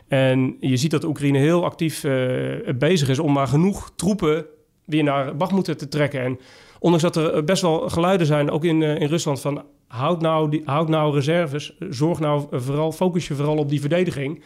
[0.08, 4.44] En je ziet dat Oekraïne heel actief uh, bezig is om maar genoeg troepen
[4.84, 6.22] weer naar Bakhmut te trekken.
[6.22, 6.38] En
[6.78, 10.62] ondanks dat er best wel geluiden zijn, ook in, in Rusland, van houd nou, die,
[10.64, 14.42] houd nou reserves, zorg nou vooral, focus je vooral op die verdediging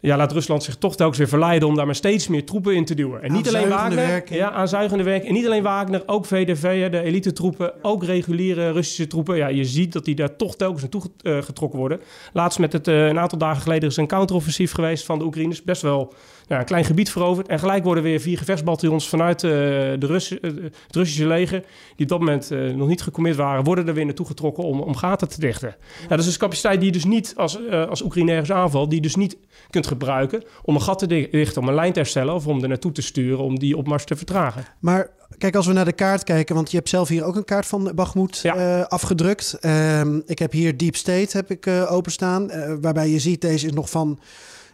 [0.00, 2.84] ja, laat Rusland zich toch telkens weer verleiden om daar maar steeds meer troepen in
[2.84, 3.22] te duwen.
[3.22, 5.24] En niet alleen Wagner, werk, ja, aanzuigende werk.
[5.24, 9.36] En niet alleen Wagner, ook VDV, de elite troepen, ook reguliere Russische troepen.
[9.36, 12.00] Ja, je ziet dat die daar toch telkens naartoe uh, getrokken worden.
[12.32, 15.62] Laatst met het, uh, een aantal dagen geleden is een counteroffensief geweest van de Oekraïners.
[15.62, 16.12] Best wel
[16.48, 17.48] ja, een klein gebied veroverd.
[17.48, 21.64] En gelijk worden weer vier gevechtsbataljons vanuit uh, de Russ het Russische leger,
[21.96, 24.96] die op dat moment nog niet gecommit waren, worden er weer naartoe getrokken om, om
[24.96, 25.76] gaten te dichten.
[26.02, 29.14] Ja, dat is dus capaciteit die je dus niet als, als Oekraïne aanval, die dus
[29.14, 29.36] niet
[29.70, 32.68] kunt gebruiken om een gat te dichten, om een lijn te herstellen of om er
[32.68, 34.64] naartoe te sturen om die opmars te vertragen.
[34.80, 37.44] Maar kijk, als we naar de kaart kijken, want je hebt zelf hier ook een
[37.44, 38.78] kaart van Bagmoed ja.
[38.78, 39.58] uh, afgedrukt.
[39.60, 43.72] Uh, ik heb hier Deep State heb ik uh, openstaan, waarbij je ziet deze is
[43.72, 44.18] nog van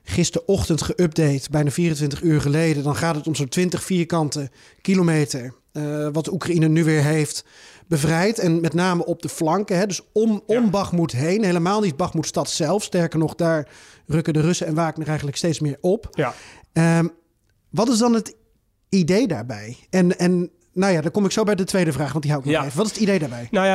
[0.04, 2.82] gisterochtend geüpdate, bijna 24 uur geleden.
[2.82, 5.54] Dan gaat het om zo'n 20 vierkante kilometer.
[5.72, 7.44] eh, wat Oekraïne nu weer heeft
[7.86, 8.38] bevrijd.
[8.38, 9.78] En met name op de flanken.
[9.78, 10.70] Hè, dus om, om
[11.12, 11.44] heen.
[11.44, 12.82] Helemaal niet Bakhmut stad zelf.
[12.82, 13.68] Sterker nog, daar
[14.06, 16.08] rukken de Russen en Wagner eigenlijk steeds meer op.
[16.10, 16.34] Ja.
[16.72, 17.08] Ehm,
[17.70, 18.36] wat is dan het
[18.88, 19.76] idee daarbij?
[19.90, 22.44] En, en nou ja, dan kom ik zo bij de tweede vraag, want die hou
[22.44, 22.66] ik nog Ja.
[22.66, 22.76] even.
[22.78, 23.48] Wat is het idee daarbij?
[23.50, 23.66] Nou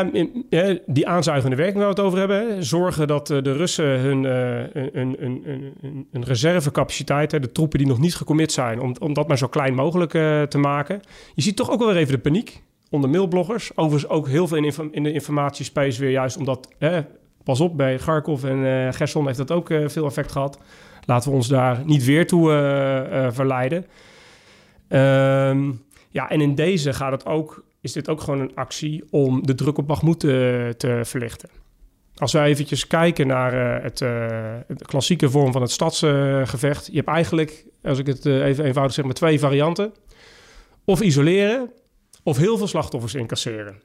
[0.49, 2.63] ja, die aanzuigende werking waar we het over hebben.
[2.65, 7.79] Zorgen dat eh, de Russen hun eh, een, een, een, een, een reservecapaciteit, de troepen
[7.79, 11.01] die nog niet gecommit zijn, om, om dat maar zo klein mogelijk eh, te maken.
[11.33, 13.71] Je ziet toch ook wel weer even de paniek onder mailbloggers.
[13.77, 17.01] Overigens ook heel veel in, in de informatiespace weer juist omdat, hè,
[17.43, 20.59] pas op, bij Kharkov en eh Gerson heeft dat ook veel effect gehad.
[21.05, 22.49] Laten we ons daar niet weer toe
[23.31, 23.85] verleiden.
[24.88, 25.71] Ehm,
[26.10, 29.56] ja, en in deze gaat het ook, is dit ook gewoon een actie om de
[29.56, 31.50] druk op Bakhmut te, te verlichten.
[32.19, 34.08] Als wij eventjes kijken naar eh, het, eh,
[34.67, 36.86] de klassieke vorm van het stadsgevecht.
[36.86, 39.93] je hebt eigenlijk, als ik het eh, even eenvoudig zeg, maar twee varianten.
[40.86, 41.72] Of isoleren,
[42.24, 43.82] of heel veel slachtoffers incasseren.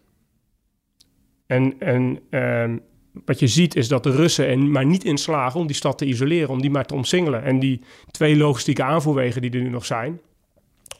[1.47, 2.79] En, en ehm,
[3.25, 5.99] wat je ziet is dat de Russen er maar niet in slagen om die stad
[5.99, 7.43] te isoleren, om die maar te omsingelen.
[7.43, 10.21] En die twee logistieke aanvoerwegen die er nu nog zijn,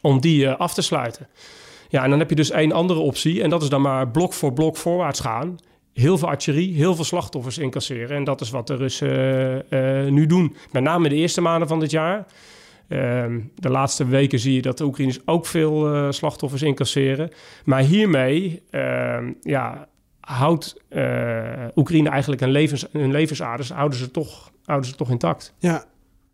[0.05, 1.27] om die eh, af te sluiten.
[1.89, 3.43] Ja, en dan heb je dus één andere optie.
[3.43, 5.57] En dat is dan maar blok voor blok voorwaarts gaan.
[5.93, 8.17] Heel veel artillerie, heel veel slachtoffers incasseren.
[8.17, 9.09] En dat is wat de Russen
[9.69, 10.55] eh, eh, nu doen.
[10.71, 12.25] Met name de eerste maanden van dit jaar.
[12.87, 17.29] Ehm, de laatste weken zie je dat de Oekraïners ook veel slachtoffers incasseren.
[17.63, 19.87] Maar hiermee ehm, ja,
[20.19, 20.81] houdt
[21.75, 25.53] Oekraïne eigenlijk een levens, hun levensaders houden ze, toch, houden ze toch intact.
[25.59, 25.85] Ja,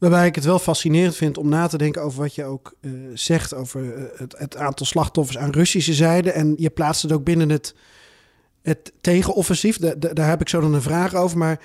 [0.02, 2.92] waarbij ik het wel fascinerend vind om na te denken over wat je ook eh,
[3.14, 6.32] zegt over eh, het, het aantal slachtoffers aan Russische zijde.
[6.32, 7.76] En je plaatst het ook binnen het,
[8.62, 9.78] het tegenoffensief.
[9.78, 11.38] Da- da- daar heb ik zo dan een vraag over.
[11.38, 11.60] Maar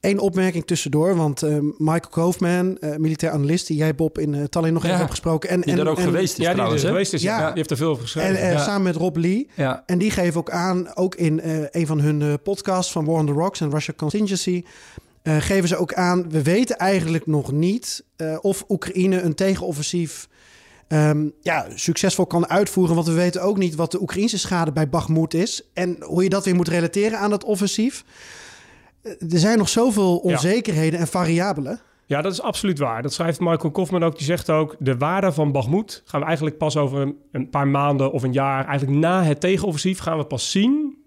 [0.00, 1.16] één opmerking tussendoor.
[1.16, 5.00] Want eh, Michael Koofman, eh, militair analist, die jij Bob in Tallinn nog Ja, even
[5.00, 5.48] hebt gesproken.
[5.50, 6.82] En, Die en, daar ook en- geweest is Ja, die trouwens.
[6.82, 6.92] er hè?
[6.94, 7.22] geweest is.
[7.22, 7.38] Ja.
[7.40, 7.46] Ja.
[7.46, 8.38] Die heeft er veel over geschreven.
[8.40, 8.58] En Ja.
[8.62, 9.48] samen met Rob Lee.
[9.56, 9.82] Ja.
[9.86, 13.18] En die geven ook aan, ook in eh, een van hun eh, podcasts van War
[13.18, 14.64] on the Rocks en Russia Contingency,
[15.22, 20.28] eh, geven ze ook aan, we weten eigenlijk nog niet eh, of Oekraïne een tegenoffensief
[20.88, 22.94] ehm, ja, succesvol kan uitvoeren.
[22.94, 25.62] Want we weten ook niet wat de Oekraïnse schade bij Bakhmut is.
[25.74, 28.04] En hoe je dat weer moet relateren aan dat offensief.
[29.02, 31.80] Eh, Er zijn nog zoveel onzekerheden en variabelen.
[32.06, 33.02] Ja, dat is absoluut waar.
[33.02, 34.16] Dat schrijft Michael Kofman ook.
[34.16, 38.12] Die zegt ook, de waarde van Bakhmut gaan we eigenlijk pas over een paar maanden
[38.12, 41.01] of een jaar, eigenlijk na het tegenoffensief, gaan we pas zien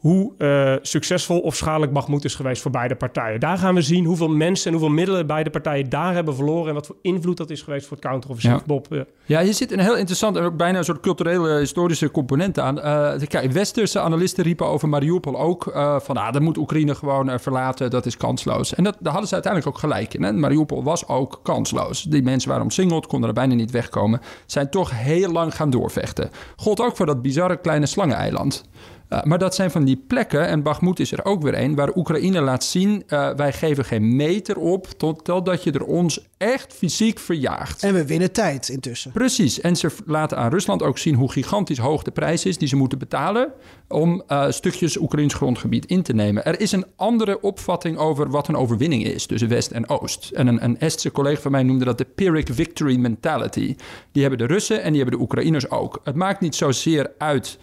[0.00, 3.40] hoe eh, succesvol of schadelijk Bakhmut is geweest voor beide partijen.
[3.40, 6.74] Daar gaan we zien hoeveel mensen en hoeveel middelen beide partijen daar hebben verloren en
[6.74, 8.58] wat voor invloed dat is geweest voor het counteroffensief.
[8.58, 8.66] Ja.
[8.66, 12.10] Bob, eh, Ja, je zit een heel interessant en ook bijna een soort culturele, historische
[12.10, 12.80] component aan.
[12.80, 15.70] Eh, kijk, westerse analisten riepen over Mariupol ook
[16.02, 18.74] van, ah, dat moet Oekraïne gewoon verlaten, dat is kansloos.
[18.74, 20.22] En dat, daar hadden ze uiteindelijk ook gelijk in.
[20.22, 20.32] Hè?
[20.32, 22.02] Mariupol was ook kansloos.
[22.02, 24.20] Die mensen waren omsingeld, konden er bijna niet wegkomen.
[24.46, 26.30] Zijn toch heel lang gaan doorvechten.
[26.56, 28.64] Gold ook voor dat bizarre kleine slangeneiland.
[29.10, 31.96] Uh, maar dat zijn van die plekken, en Bakhmut is er ook weer een, waar
[31.96, 34.86] Oekraïne laat zien: uh, wij geven geen meter op
[35.22, 37.82] totdat je er ons echt fysiek verjaagt.
[37.82, 39.12] En we winnen tijd intussen.
[39.12, 39.60] Precies.
[39.60, 42.76] En ze laten aan Rusland ook zien hoe gigantisch hoog de prijs is die ze
[42.76, 43.52] moeten betalen
[43.88, 46.44] om uh, stukjes Oekraïns grondgebied in te nemen.
[46.44, 50.30] Er is een andere opvatting over wat een overwinning is tussen West en Oost.
[50.30, 53.76] En een, een Estse collega van mij noemde dat de Pyrrhic victory mentality.
[54.12, 56.00] Die hebben de Russen en die hebben de Oekraïners ook.
[56.04, 57.58] Het maakt niet zozeer uit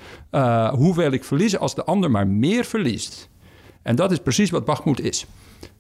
[0.72, 3.30] hoeveel ik verlies als de ander maar meer verliest.
[3.82, 5.26] En dat is precies wat Bakhmut is.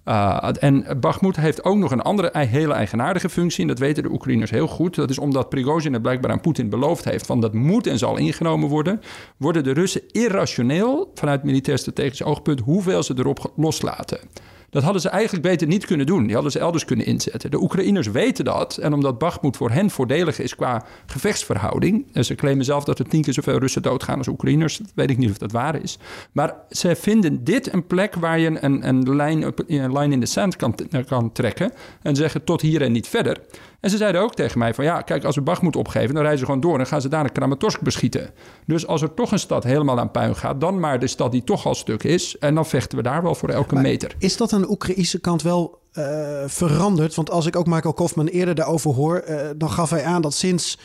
[0.06, 3.62] Uh, en Bakhmut heeft ook nog een andere hele eigenaardige functie.
[3.62, 4.96] En dat weten de Oekraïners heel goed.
[4.96, 7.26] Dat is omdat Prigozhin het blijkbaar aan Poetin beloofd heeft...
[7.26, 9.02] van dat moet en zal ingenomen worden...
[9.38, 12.60] worden de Russen irrationeel vanuit militair strategisch oogpunt...
[12.60, 14.20] hoeveel ze erop loslaten.
[14.70, 16.24] Dat hadden ze eigenlijk beter niet kunnen doen.
[16.24, 17.52] Die hadden ze elders kunnen inzetten.
[17.52, 18.78] De Oekraïners weten dat.
[18.78, 22.06] En omdat Bakhmut voor hen voordelig is qua gevechtsverhouding.
[22.14, 24.78] En ze claimen zelf dat er tien keer zoveel Russen doodgaan als Oekraïners.
[24.78, 25.98] Dat weet ik niet of dat waar is.
[26.32, 30.56] Maar ze vinden dit een plek waar je een, lijn, een line in de sand
[30.56, 30.76] kan,
[31.08, 31.72] kan trekken.
[32.02, 33.38] En zeggen tot hier en niet verder.
[33.80, 36.40] En ze zeiden ook tegen mij van ja, kijk, als we Bakhmut opgeven, dan reizen
[36.40, 38.30] ze gewoon door en gaan ze daar een Kramatorsk beschieten.
[38.66, 41.44] Dus als er toch een stad helemaal aan puin gaat, dan maar de stad die
[41.44, 42.38] toch al stuk is.
[42.38, 44.16] En dan vechten we daar wel voor elke maar meter.
[44.18, 46.04] Is dat aan de Oekraïnse kant wel uh,
[46.46, 47.16] veranderd?
[47.16, 50.34] Want als ik ook Michael Kofman eerder daarover hoor, uh, dan gaf hij aan dat
[50.34, 50.80] sinds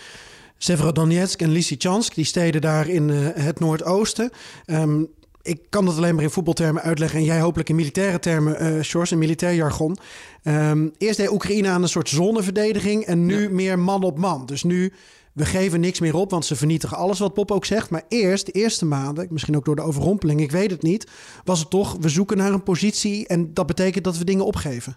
[0.58, 4.30] Severodonetsk en Lysychansk, die steden daar in uh, het Noordoosten.
[4.66, 5.08] Um,
[5.42, 8.82] ik kan dat alleen maar in voetbaltermen uitleggen en jij hopelijk in militaire termen, uh,
[8.82, 9.98] Sjors, in militair jargon.
[10.44, 13.50] Um, eerst deed Oekraïne aan een soort zoneverdediging en nu ja.
[13.50, 14.46] meer man op man.
[14.46, 14.92] Dus nu,
[15.32, 17.90] we geven niks meer op, want ze vernietigen alles wat Pop ook zegt.
[17.90, 21.10] Maar eerst, de eerste maanden, misschien ook door de overrompeling, ik weet het niet,
[21.44, 24.96] was het toch, we zoeken naar een positie en dat betekent dat we dingen opgeven.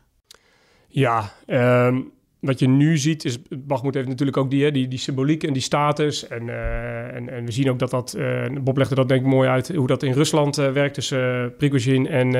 [0.87, 2.01] Ja, ehm,
[2.45, 5.53] wat je nu ziet is, Bakhmut heeft natuurlijk ook die, hè, die, die symboliek en
[5.53, 6.27] die status.
[6.27, 9.27] En, eh, en, en we zien ook dat dat, eh, Bob legde dat denk ik
[9.27, 12.33] mooi uit, hoe dat in Rusland eh, werkt tussen uh, Prigozhin en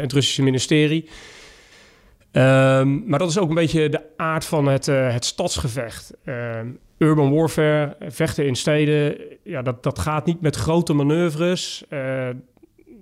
[0.00, 1.08] het Russische ministerie.
[2.32, 6.12] Ehm, maar dat is ook een beetje de aard van het, eh, het stadsgevecht.
[6.24, 6.66] Ehm,
[6.98, 11.84] urban warfare, vechten in steden, ja, dat, dat gaat niet met grote manoeuvres.
[11.88, 12.28] Eh,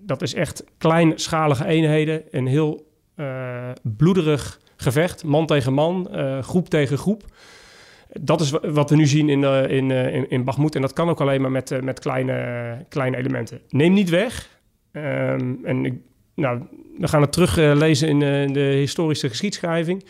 [0.03, 6.09] dat is echt kleinschalige eenheden, een heel eh, bloederig gevecht, man tegen man,
[6.41, 7.23] groep tegen groep.
[8.21, 10.75] Dat is wa- wat we nu zien in, in, in, in Bakhmut.
[10.75, 13.61] En dat kan ook alleen maar met, met kleine, kleine elementen.
[13.69, 14.49] Neem niet weg.
[14.93, 15.95] Ehm, en ik,
[16.35, 16.61] nou,
[16.99, 20.05] we gaan het teruglezen in, eh, in de historische geschiedschrijving.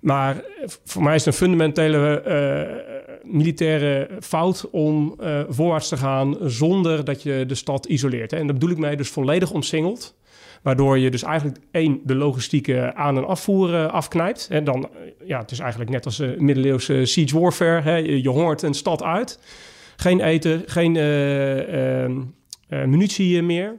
[0.00, 5.96] Maar eh, voor mij is het een fundamentele eh, militaire fout om eh, voorwaarts te
[5.96, 8.30] gaan zonder dat je de stad isoleert.
[8.30, 8.36] Hè.
[8.36, 10.18] En daar bedoel ik mee dus volledig omsingeld.
[10.62, 14.48] Waardoor je dus eigenlijk één, de logistieke aan- en afvoer eh, afknijpt.
[14.50, 17.80] En dan, eh, ja, het is eigenlijk net als eh, middeleeuwse siege warfare.
[17.80, 17.96] Hè.
[17.96, 19.40] Je, hongert een stad uit.
[19.96, 22.20] Geen eten, geen eh, ehm,
[22.68, 23.78] eh, munitie meer.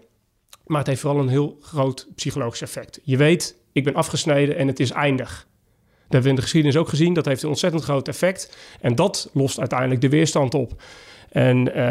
[0.71, 2.99] Maar het heeft vooral een heel groot psychologisch effect.
[3.03, 5.29] Je weet, ik ben afgesneden en het is eindig.
[5.29, 7.13] Dat hebben we in de geschiedenis ook gezien.
[7.13, 8.57] Dat heeft een ontzettend groot effect.
[8.81, 10.81] En dat lost uiteindelijk de weerstand op.
[11.29, 11.83] En eh,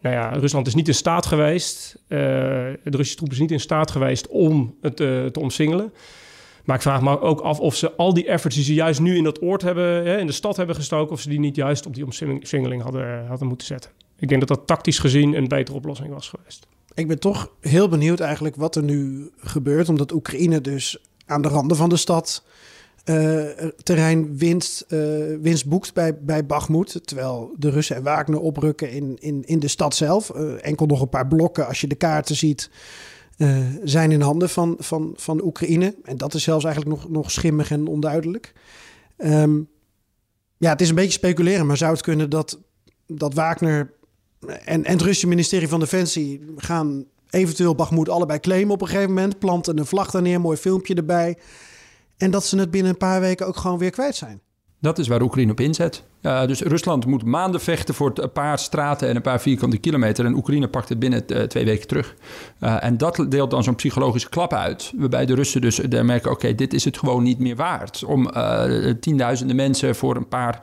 [0.00, 3.64] nou ja, Rusland is niet in staat geweest, eh, de Russische troepen zijn niet in
[3.64, 5.92] staat geweest om het eh, te omsingelen.
[6.64, 9.16] Maar ik vraag me ook af of ze al die efforts die ze juist nu
[9.16, 11.86] in dat oord hebben, hè, in de stad hebben gestoken, of ze die niet juist
[11.86, 13.90] op die omsingeling hadden, hadden moeten zetten.
[14.18, 16.66] Ik denk dat dat tactisch gezien een betere oplossing was geweest.
[16.94, 19.88] Ik ben toch heel benieuwd eigenlijk wat er nu gebeurt.
[19.88, 22.44] Omdat Oekraïne dus aan de randen van de stad
[23.04, 23.44] eh,
[23.82, 24.84] terrein winst,
[25.40, 27.00] winst boekt bij, bij Bakhmut.
[27.06, 30.30] Terwijl de Russen en Wagner oprukken in, in, in de stad zelf.
[30.30, 32.70] Eh, enkel nog een paar blokken, als je de kaarten ziet,
[33.84, 35.94] zijn in handen van, van, van Oekraïne.
[36.02, 38.52] En dat is zelfs eigenlijk nog, nog schimmig en onduidelijk.
[39.16, 39.60] Ehm,
[40.56, 42.58] ja, het is een beetje speculeren, maar zou het kunnen dat,
[43.06, 43.92] dat Wagner
[44.46, 49.08] en, en het Russische ministerie van Defensie gaan eventueel Bakhmut allebei claimen op een gegeven
[49.08, 49.38] moment.
[49.38, 51.38] Planten een vlag daar neer, mooi filmpje erbij.
[52.16, 54.40] En dat ze het binnen een paar weken ook gewoon weer kwijt zijn.
[54.80, 56.02] Dat is waar Oekraïne op inzet.
[56.22, 60.24] Uh, dus Rusland moet maanden vechten voor een paar straten en een paar vierkante kilometer.
[60.24, 62.14] En Oekraïne pakt het binnen uh, twee weken terug.
[62.60, 64.92] Uh, en dat deelt dan zo'n psychologische klap uit.
[64.96, 68.04] Waarbij de Russen dus merken: oké, okay, dit is het gewoon niet meer waard.
[68.04, 68.30] Om
[69.00, 70.62] tienduizenden mensen voor een paar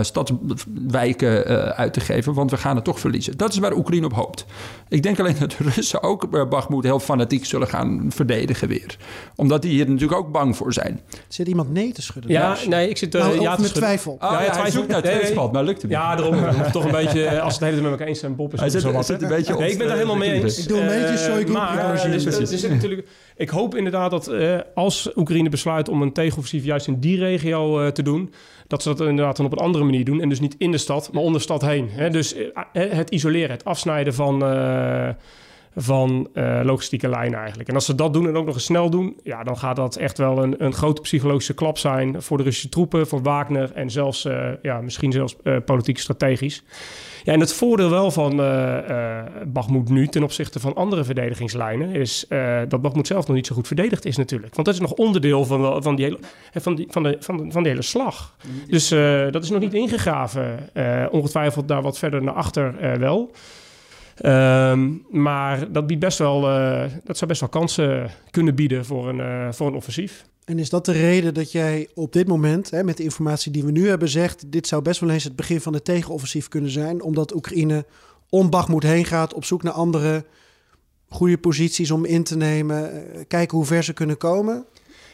[0.00, 1.44] stadswijken
[1.76, 2.34] uit te geven.
[2.34, 3.36] Want we gaan het toch verliezen.
[3.36, 4.44] Dat is waar Oekraïne op hoopt.
[4.88, 8.96] Ik denk alleen dat de Russen ook Bakhmut heel fanatiek zullen gaan verdedigen weer.
[9.36, 11.00] Omdat die hier natuurlijk ook bang voor zijn.
[11.28, 12.30] Zit iemand nee te schudden?
[12.30, 14.12] Ja, nee, ik zit uh, nou, ja met twijfel.
[14.12, 17.40] Oh, ja, ja, hij zoekt naar tweespalt, maar lukt hem Ja, daarom toch een beetje,
[17.40, 19.06] als het hele met elkaar eens zijn, Bob is hij zit, zo wat.
[19.06, 20.58] Zit een beetje nee, ik ben daar helemaal mee eens.
[20.58, 21.52] Ik doe een beetje Shoigu.
[21.52, 26.86] Maar, dus, natuurlijk, ik hoop inderdaad dat uh, als Oekraïne besluit om een tegenoffensief juist
[26.86, 28.32] in die regio te doen,
[28.66, 30.20] dat ze dat inderdaad dan op een andere manier doen.
[30.20, 31.88] En dus niet in de stad, maar om de stad heen.
[31.90, 32.10] Hè?
[32.10, 32.34] Dus
[32.72, 34.42] het isoleren, het afsnijden van
[35.78, 37.68] van uh, logistieke lijnen eigenlijk.
[37.68, 39.96] En als ze dat doen en ook nog eens snel doen, ja, dan gaat dat
[39.96, 43.90] echt wel een, een grote psychologische klap zijn voor de Russische troepen, voor Wagner en
[43.90, 46.62] zelfs, uh, ja, misschien zelfs uh, politiek strategisch.
[47.24, 48.36] Ja, en het voordeel wel van
[49.46, 52.26] Bakhmut nu ten opzichte van andere verdedigingslijnen is
[52.68, 54.54] dat Bakhmut zelf nog niet zo goed verdedigd is natuurlijk.
[54.54, 56.18] Want dat is nog onderdeel van, van, die, hele,
[56.52, 58.36] van, die, van, de, van, de, van de hele slag.
[58.68, 58.88] Dus
[59.30, 60.70] dat is nog niet ingegraven.
[61.10, 63.30] ongetwijfeld daar wat verder naar achter wel.
[64.24, 69.08] Um, maar dat biedt best wel, uh, dat zou best wel kansen kunnen bieden voor
[69.08, 70.26] een, uh, voor een offensief.
[70.44, 73.64] En is dat de reden dat jij op dit moment, hè, met de informatie die
[73.64, 76.70] we nu hebben, zegt: dit zou best wel eens het begin van het tegenoffensief kunnen
[76.70, 77.86] zijn, omdat Oekraïne
[78.28, 80.24] om Bakhmut heen gaat, op zoek naar andere
[81.08, 84.64] goede posities om in te nemen, uh, kijken hoe ver ze kunnen komen?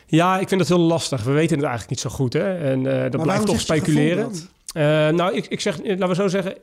[0.07, 1.25] Ja, ik vind dat heel lastig.
[1.25, 2.33] We weten het eigenlijk niet zo goed.
[2.33, 2.59] Hè?
[2.59, 4.33] En dat maar blijft toch speculeren.
[5.17, 6.55] nou, ik, ik zeg, laten we zo zeggen.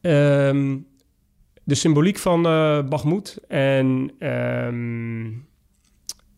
[0.00, 0.86] Um,
[1.68, 2.78] de symboliek van uh,
[3.48, 5.46] en um,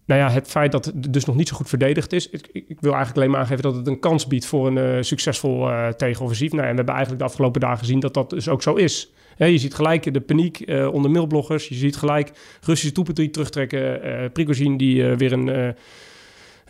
[0.06, 2.30] nou ja, het feit dat het dus nog niet zo goed verdedigd is.
[2.30, 5.02] Ik, ik, wil eigenlijk alleen maar aangeven dat het een kans biedt voor een uh,
[5.02, 6.52] succesvol uh, tegenoffensief.
[6.52, 9.12] Nou, en we hebben eigenlijk de afgelopen dagen gezien dat dat dus ook zo is.
[9.36, 11.68] Je ziet gelijk de paniek onder mailbloggers.
[11.68, 14.00] Je ziet gelijk Russische troepen die terugtrekken.
[14.32, 15.74] Prigozhin die weer een...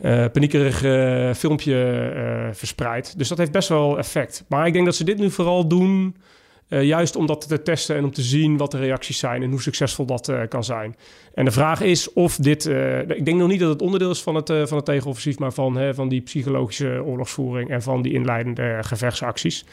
[0.02, 3.18] Uh, paniekerig uh, filmpje uh, verspreidt.
[3.18, 4.44] Dus dat heeft best wel effect.
[4.48, 6.16] Maar ik denk dat ze dit nu vooral doen...
[6.70, 9.50] Uh, juist om dat te testen en om te zien wat de reacties zijn en
[9.50, 10.96] hoe succesvol dat uh, kan zijn.
[11.34, 12.66] En de vraag is of dit.
[12.66, 15.52] Uh, ik denk nog niet dat het onderdeel is van het, van het tegenoffensief, maar
[15.52, 19.64] van, hè, van die psychologische oorlogsvoering en van die inleidende gevechtsacties.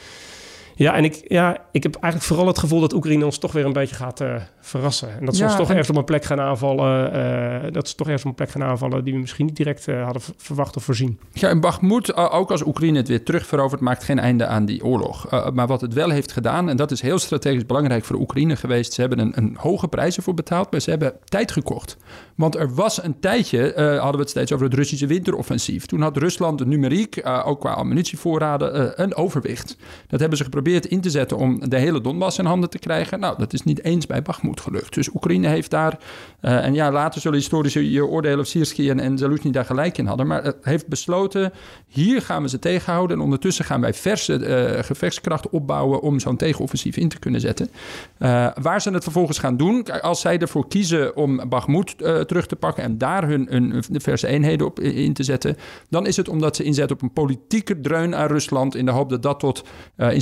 [0.80, 3.65] Ja, en ik, ja, ik heb eigenlijk vooral het gevoel dat Oekraïne ons toch weer
[3.65, 5.09] een beetje gaat eh, verrassen.
[5.19, 7.11] En dat ze Ja, ons toch en- ergens op een plek gaan aanvallen.
[7.13, 9.88] eh, dat ze toch ergens op een plek gaan aanvallen die we misschien niet direct
[9.88, 11.19] eh, hadden verwacht of voorzien.
[11.34, 15.28] Ja, en Bakhmut, ook als Oekraïne het weer terugverovert, maakt geen einde aan die oorlog.
[15.30, 18.55] Eh, maar wat het wel heeft gedaan, en dat is heel strategisch belangrijk voor Oekraïne
[18.55, 21.97] geweest, ze hebben een, een hoge prijs ervoor betaald, maar ze hebben tijd gekocht.
[22.36, 25.86] Want er was een tijdje, eh, hadden we het steeds over het Russische winteroffensief.
[25.86, 29.78] Toen had Rusland de numeriek, eh, ook qua ammunitievoorraden, eh, een overwicht.
[30.07, 33.20] Dat hebben ze geprobeerd in te zetten om de hele Donbass in handen te krijgen.
[33.20, 34.93] Nou, dat is niet eens bij Bakhmut gelukt.
[34.93, 35.97] Dus Oekraïne heeft daar,
[36.39, 40.05] eh, en ja, later zullen historici je oordelen of Sierski en, en daar gelijk in
[40.05, 41.53] hadden, maar heeft besloten,
[41.88, 46.38] hier gaan we ze tegenhouden en ondertussen gaan wij verse eh, gevechtskracht opbouwen om zo'n
[46.38, 47.70] tegenoffensief in te kunnen zetten.
[48.18, 52.55] Eh, waar ze het vervolgens gaan doen, als zij ervoor kiezen om Bakhmut terug te
[52.55, 55.57] pakken en daar hun, hun verse eenheden op in te zetten,
[55.89, 59.09] dan is het omdat ze inzetten op een politieke dreun aan Rusland in de hoop
[59.09, 59.63] dat dat tot
[59.95, 60.13] eh,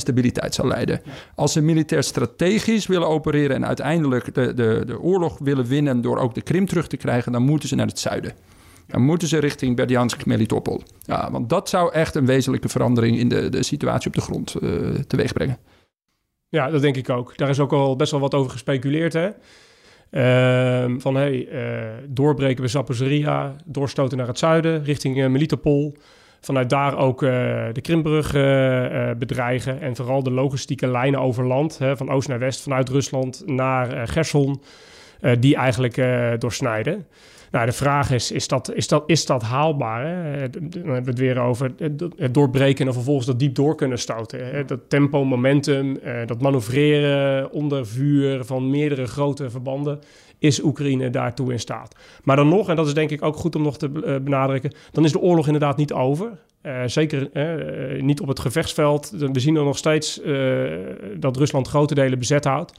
[0.50, 1.02] zal leiden.
[1.36, 6.18] Als ze militair strategisch willen opereren en uiteindelijk de, de, de oorlog willen winnen door
[6.18, 8.34] ook de Krim terug te krijgen, dan moeten ze naar het zuiden.
[8.88, 10.82] Dan moeten ze richting Berdjansk, Melitopol.
[11.00, 14.56] Ja, want dat zou echt een wezenlijke verandering in de, de situatie op de grond
[14.56, 14.70] eh
[15.08, 15.58] teweeg brengen.
[16.50, 17.38] Ja, dat denk ik ook.
[17.38, 19.30] Daar is ook al best wel wat over gespeculeerd, hè?
[20.10, 25.98] Ehm, van, hey, eh, doorbreken we Zaporizhia, doorstoten naar het zuiden, richting eh, Melitopol.
[26.46, 27.30] Vanuit daar ook eh,
[27.72, 29.82] de Krimbrug eh, eh, bedreigen.
[29.82, 34.08] En vooral de logistieke lijnen over land, hè, van oost naar west, vanuit Rusland naar
[34.08, 34.62] Gerson,
[35.40, 37.06] die eigenlijk eh, doorsnijden.
[37.52, 40.06] Nou, de vraag is, is dat, is dat, is dat haalbaar?
[40.06, 40.44] Hè?
[40.44, 41.72] Eh, Dan hebben we het weer over
[42.18, 44.48] het doorbreken en vervolgens dat diep door kunnen stoten.
[44.48, 44.66] Hè?
[44.66, 50.00] Dat tempo, momentum, eh, dat manoeuvreren onder vuur van meerdere grote verbanden,
[50.40, 51.96] is Oekraïne daartoe in staat.
[52.24, 54.74] Maar dan nog, en dat is denk ik ook goed om nog te eh, benadrukken,
[54.92, 56.32] dan is de oorlog inderdaad niet over.
[56.66, 59.10] Eh, zeker eh, niet op het gevechtsveld.
[59.10, 60.34] We zien er nog steeds eh,
[61.18, 62.74] dat Rusland grote delen bezet houdt.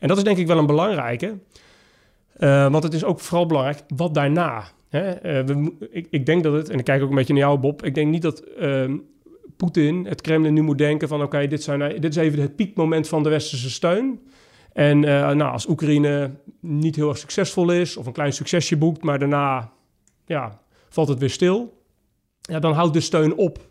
[0.00, 1.38] En dat is denk ik wel een belangrijke.
[2.38, 4.64] Eh, want het is ook vooral belangrijk, wat daarna?
[4.88, 5.10] Hè?
[5.10, 5.56] Eh,
[5.90, 7.94] ik, ik denk dat het, en ik kijk ook een beetje naar jou Bob, ik
[7.94, 8.96] denk niet dat ehm,
[9.56, 11.66] Poetin, het Kremlin nu moet denken van oké, dit,
[12.00, 14.20] dit is even het piekmoment van de westerse steun.
[14.72, 16.30] En eh, nou, als Oekraïne
[16.60, 19.72] niet heel erg succesvol is of een klein succesje boekt, maar daarna
[20.26, 21.82] ja, valt het weer stil,
[22.40, 23.66] ja, dan houdt de steun op.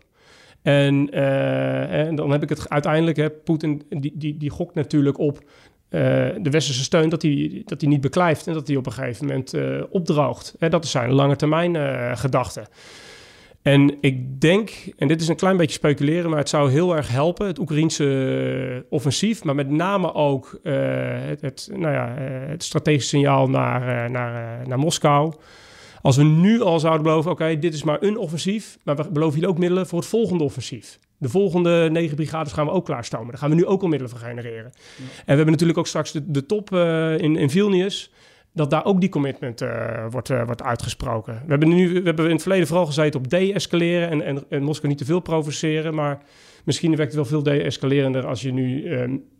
[0.62, 5.38] En, en dan heb ik het uiteindelijk, Poetin die, die, die gokt natuurlijk op
[5.88, 6.00] eh,
[6.40, 9.54] de westerse steun, dat die, dat niet beklijft en dat die op een gegeven moment
[9.54, 10.54] eh, opdroogt.
[10.58, 12.66] Hè, dat zijn lange termijn eh gedachte.
[13.62, 17.08] En ik denk, en dit is een klein beetje speculeren, maar het zou heel erg
[17.08, 22.14] helpen, het Oekraïense offensief, maar met name ook het, het, nou ja,
[22.48, 25.32] het strategische signaal naar, naar, naar Moskou.
[26.00, 29.34] Als we nu al zouden beloven, oké, dit is maar een offensief, maar we beloven
[29.34, 30.98] jullie ook middelen voor het volgende offensief.
[31.18, 33.28] De volgende negen brigades gaan we ook klaarstomen.
[33.28, 34.64] Daar gaan we nu ook al middelen voor genereren.
[34.64, 38.12] En we hebben natuurlijk ook straks de, de top eh, in, in Vilnius
[38.52, 41.34] dat daar ook die commitment eh, wordt, eh, wordt uitgesproken.
[41.44, 44.62] We hebben, nu, we hebben in het verleden vooral gezeten op de-escaleren en, en, en
[44.62, 46.22] Moskou niet te veel provoceren, maar
[46.64, 48.88] misschien werkt het wel veel de-escalerender als je nu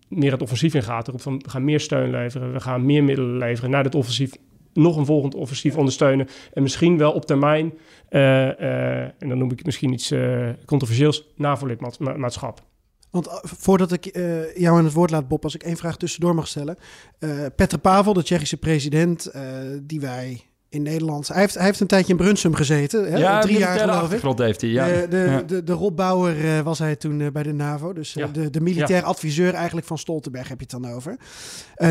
[0.09, 1.09] meer het offensief ingaat.
[1.09, 4.33] Roept van, we gaan meer steun leveren, we gaan meer middelen leveren naar dit offensief,
[4.73, 7.73] nog een volgend offensief ondersteunen en misschien wel op termijn,
[8.09, 12.67] eh, eh, en dan noem ik het misschien iets eh, controversieels, NAVO-lidmaatschap.
[13.11, 14.05] Want voordat ik
[14.55, 16.77] jou aan het woord laat, Bob, als ik één vraag tussendoor mag stellen.
[17.19, 19.33] Eh Petr Pavel, de Tsjechische president,
[19.83, 21.29] die wij in Nederland...
[21.29, 23.19] Hij heeft, hij heeft een tijdje in Brunsum gezeten, hè?
[23.19, 24.39] Ja, drie jaar geloof ik.
[24.39, 24.87] heeft hij, ja.
[24.87, 27.93] De, de, de, de Rob Bauer eh, was hij toen eh, bij de NAVO.
[27.93, 28.33] Dus eh, Ja.
[28.33, 31.17] de, de militair adviseur eigenlijk van Stoltenberg heb je het dan over.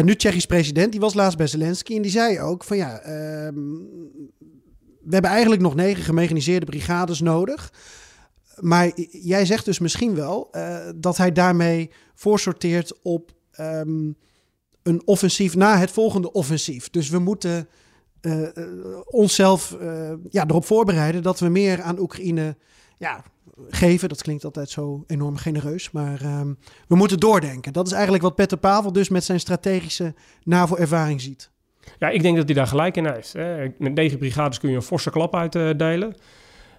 [0.03, 1.95] Nu Tsjechisch president, die was laatst bij Zelensky.
[1.95, 3.55] En die zei ook van ja, ehm,
[5.03, 7.73] we hebben eigenlijk nog negen gemechaniseerde brigades nodig.
[8.59, 10.51] Maar jij zegt dus misschien wel
[10.95, 14.11] dat hij daarmee voorsorteert op ehm,
[14.83, 16.89] een offensief na het volgende offensief.
[16.89, 17.67] Dus we moeten
[18.27, 22.55] eh, eh, onszelf eh, ja, erop voorbereiden dat we meer aan Oekraïne
[22.97, 23.23] ja,
[23.69, 24.09] geven.
[24.09, 26.53] Dat klinkt altijd zo enorm genereus, maar ehm,
[26.87, 27.73] we moeten doordenken.
[27.73, 30.13] Dat is eigenlijk wat Petter Pavel dus met zijn strategische
[30.43, 31.51] NAVO-ervaring ziet.
[31.99, 33.33] Ja, ik denk dat hij daar gelijk in heeft.
[33.33, 33.67] Hè.
[33.77, 36.15] Met negen brigades kun je een forse klap uitdelen.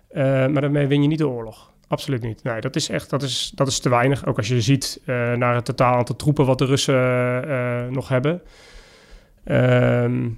[0.09, 1.72] Eh, maar daarmee win je niet de oorlog.
[1.86, 2.42] Absoluut niet.
[2.42, 4.26] Nee, dat is echt dat is, dat is te weinig.
[4.26, 5.01] Ook als je ziet
[5.36, 8.42] naar het totaal aantal troepen wat de Russen nog hebben.
[9.44, 10.28] Ehm,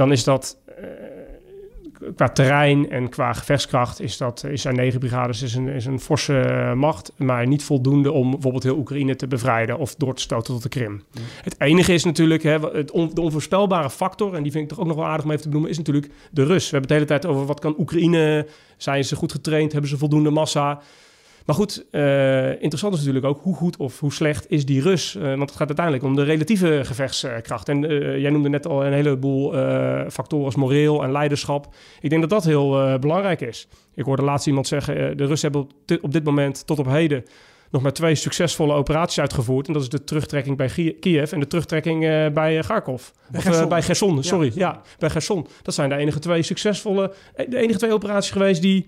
[0.00, 0.84] dan is dat eh,
[2.16, 6.00] qua terrein en qua gevechtskracht is dat is zijn negen brigades is een, is een
[6.00, 10.22] forse eh, macht, maar niet voldoende om bijvoorbeeld heel Oekraïne te bevrijden of door te
[10.22, 11.02] stoten tot de Krim.
[11.42, 14.80] Het enige is natuurlijk hè, het on- de onvoorspelbare factor, en die vind ik toch
[14.80, 16.70] ook nog wel aardig om even te benoemen, is natuurlijk de Rus.
[16.70, 18.46] We hebben het de hele tijd over wat kan Oekraïne,
[18.76, 20.80] zijn ze goed getraind, hebben ze voldoende massa.
[21.50, 25.16] Maar goed, eh, interessant is natuurlijk ook hoe goed of hoe slecht is die Rus.
[25.16, 27.68] Eh, want het gaat uiteindelijk om de relatieve gevechtskracht.
[27.68, 29.52] En eh, jij noemde net al een heleboel
[30.10, 31.74] factoren als moreel en leiderschap.
[32.00, 33.68] Ik denk dat dat heel belangrijk is.
[33.94, 36.86] Ik hoorde laatst iemand zeggen, de Russen hebben op dit, op dit moment tot op
[36.86, 37.24] heden
[37.70, 39.66] nog maar twee succesvolle operaties uitgevoerd.
[39.66, 42.00] En dat is de terugtrekking bij Gie- Kiev en de terugtrekking
[42.32, 43.08] bij Kharkov.
[43.34, 44.52] Of bij Gerson, sorry.
[44.54, 44.82] Ja.
[44.98, 45.46] bij Gerson.
[45.62, 47.12] Dat zijn de enige twee succesvolle,
[47.48, 48.86] de enige twee operaties geweest die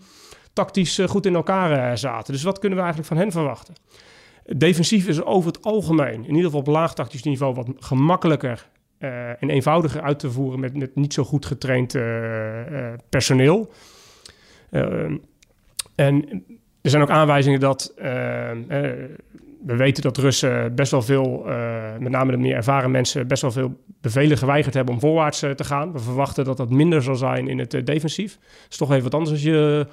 [0.53, 2.33] tactisch eh, goed in elkaar eh, zaten.
[2.33, 3.75] Dus wat kunnen we eigenlijk van hen verwachten?
[4.57, 9.29] Defensief is over het algemeen, in ieder geval op laag tactisch niveau, wat gemakkelijker eh,
[9.29, 11.97] en eenvoudiger uit te voeren met, met niet zo goed getraind
[13.09, 13.73] personeel.
[15.95, 16.45] En
[16.83, 17.95] er zijn ook aanwijzingen dat
[19.65, 21.45] we weten dat Russen best wel veel,
[21.99, 25.65] met name de meer ervaren mensen, best wel veel bevelen geweigerd hebben om voorwaarts te
[25.65, 25.93] gaan.
[25.93, 28.33] We verwachten dat dat minder zal zijn in het defensief.
[28.41, 29.87] Het is toch even wat anders als je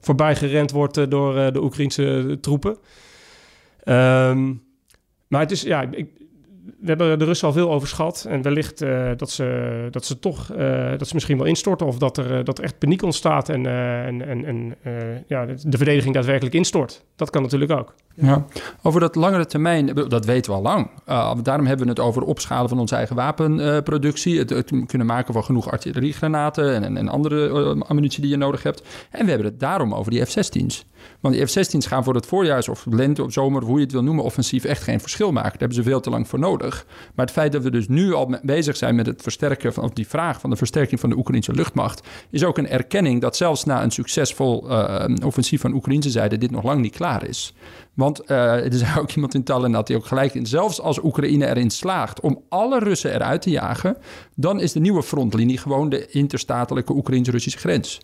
[0.00, 2.76] voorbij gerend wordt eh, door eh, de Oekraïnse troepen.
[3.82, 4.54] Ehm,
[5.28, 6.10] maar het is, ja, ik,
[6.80, 8.26] we hebben de Russen al veel overschat.
[8.28, 11.86] En wellicht eh, dat, ze, dat ze toch, eh, dat ze misschien wel instorten.
[11.86, 14.76] Of dat er, eh, dat echt paniek ontstaat en, en, en,
[15.26, 17.04] ja, de verdediging daadwerkelijk instort.
[17.16, 17.94] Dat kan natuurlijk ook.
[18.14, 18.44] Ja.
[18.82, 20.90] Over dat langere termijn, dat weten we al lang.
[21.42, 24.38] Daarom hebben we het over opschalen van onze eigen wapenproductie.
[24.38, 27.48] het, het, kunnen maken van genoeg artilleriegranaten en, en, andere
[27.86, 28.82] ammunitie die je nodig hebt.
[29.10, 30.84] En we hebben het daarom over die F-16's.
[31.20, 34.02] Want die F-16's gaan voor het voorjaars of lente of zomer, hoe je het wil
[34.02, 35.50] noemen, offensief echt geen verschil maken.
[35.50, 36.86] Daar hebben ze veel te lang voor nodig.
[37.14, 39.90] Maar het feit dat we dus nu al bezig zijn met het versterken van of
[39.90, 43.64] die vraag van de versterking van de Oekraïnse luchtmacht, is ook een erkenning dat zelfs
[43.64, 47.54] na een succesvol uh, offensief van Oekraïnse zijde dit nog lang niet klaar is.
[47.94, 50.46] Want uh, er is ook iemand in Tallinn had hij ook gelijk in.
[50.46, 53.96] Zelfs als Oekraïne erin slaagt om alle Russen eruit te jagen,
[54.34, 58.00] dan is de nieuwe frontlinie gewoon de interstatelijke Oekraïns-Russische grens.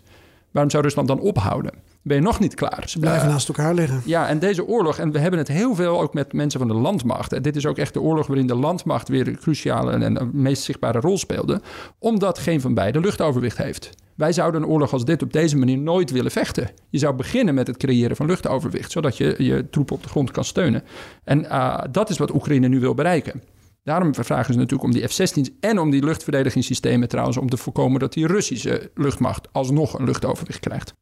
[0.51, 1.71] Waarom zou Rusland dan ophouden?
[2.05, 2.83] Ben je nog niet klaar?
[2.85, 4.01] Ze blijven uh, naast elkaar liggen.
[4.05, 6.73] Ja, en deze oorlog, en we hebben het heel veel ook met mensen van de
[6.73, 7.33] landmacht.
[7.33, 10.29] En dit is ook echt de oorlog waarin de landmacht weer een cruciale en een
[10.33, 11.61] meest zichtbare rol speelde.
[11.99, 13.89] Omdat geen van beiden luchtoverwicht heeft.
[14.15, 16.69] Wij zouden een oorlog als dit op deze manier nooit willen vechten.
[16.89, 20.31] Je zou beginnen met het creëren van luchtoverwicht, zodat je je troepen op de grond
[20.31, 20.83] kan steunen.
[21.23, 23.41] En uh, dat is wat Oekraïne nu wil bereiken.
[23.83, 27.37] Daarom vragen ze natuurlijk om die F-16's en om die luchtverdedigingssystemen trouwens...
[27.37, 30.93] om te voorkomen dat die Russische luchtmacht alsnog een luchtoverwicht krijgt.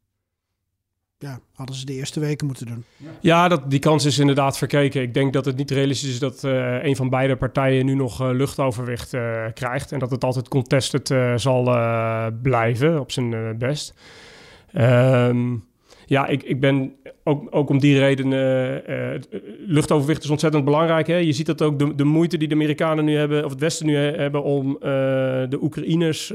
[1.24, 2.84] Ja, hadden ze de eerste weken moeten doen.
[3.20, 5.02] Ja, dat, die kans is inderdaad verkeken.
[5.02, 8.22] Ik denk dat het niet realistisch is dat uh, een van beide partijen nu nog
[8.22, 9.92] uh, luchtoverwicht uh, krijgt.
[9.92, 11.62] En dat het altijd contested zal
[12.42, 13.94] blijven, op zijn best.
[14.74, 15.64] Um,
[16.06, 16.92] ja, ik, ik ben
[17.24, 18.32] ook, ook om die reden.
[18.32, 19.20] Uh,
[19.66, 21.06] luchtoverwicht is ontzettend belangrijk.
[21.06, 21.16] Hè?
[21.16, 23.86] Je ziet dat ook de, de moeite die de Amerikanen nu hebben, of het Westen
[23.86, 24.76] nu hebben, om
[25.50, 26.32] de Oekraïners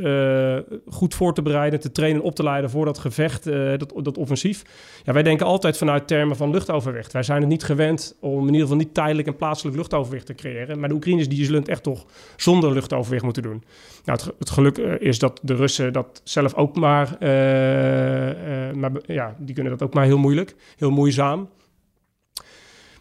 [0.88, 4.64] goed voor te bereiden, te trainen, op te leiden voor dat gevecht, dat, dat offensief.
[5.04, 7.14] Ja, wij denken altijd vanuit termen van luchtoverwicht.
[7.14, 10.36] Wij zijn het niet gewend om in ieder geval niet tijdelijk en plaatselijk luchtoverwicht te
[10.36, 10.80] creëren.
[10.80, 12.06] Maar de Oekraïners die zullen het echt toch
[12.36, 13.64] zonder luchtoverwicht moeten doen.
[14.06, 17.18] Nou, het, het geluk is dat de Russen dat zelf ook maar,
[18.76, 21.50] maar ja, die kunnen dat ook maar heel moeilijk, heel moeizaam.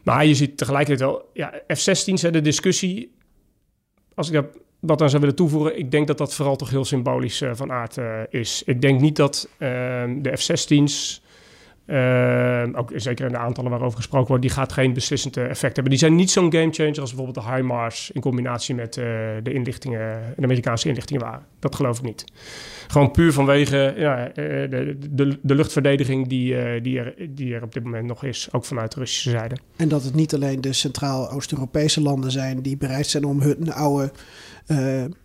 [0.03, 3.15] Maar je ziet tegelijkertijd wel, ja, F-16's, de discussie,
[4.15, 4.47] als ik dat
[4.81, 7.73] wat aan zou willen toevoegen, ik denk dat dat vooral toch heel symbolisch uh, van
[7.73, 8.63] aard uh, is.
[8.67, 9.59] Ik denk niet dat uh,
[10.19, 11.23] de F-16's,
[12.73, 15.91] ook zeker in de aantallen waarover gesproken wordt, die gaat geen beslissend effect hebben.
[15.91, 20.43] Die zijn niet zo'n gamechanger als bijvoorbeeld de HIMARS in combinatie met de inlichtingen, de
[20.43, 21.47] Amerikaanse inlichtingen waren.
[21.59, 22.25] Dat geloof ik niet.
[22.89, 27.85] Gewoon puur vanwege ja, de, de, de, luchtverdediging die, die, er, die er op dit
[27.85, 29.57] moment nog is, ook vanuit de Russische zijde.
[29.77, 34.13] En dat het niet alleen de Centraal-Oost-Europese landen zijn die bereid zijn om hun oude,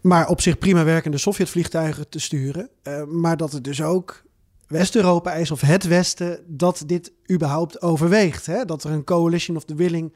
[0.02, 2.70] maar op zich prima werkende Sovjetvliegtuigen te sturen.
[3.08, 4.24] Maar dat het dus ook
[4.74, 8.46] West-Europa is of het Westen dat dit überhaupt overweegt.
[8.46, 8.66] Hè?
[8.66, 10.14] Dat er een coalition of the willing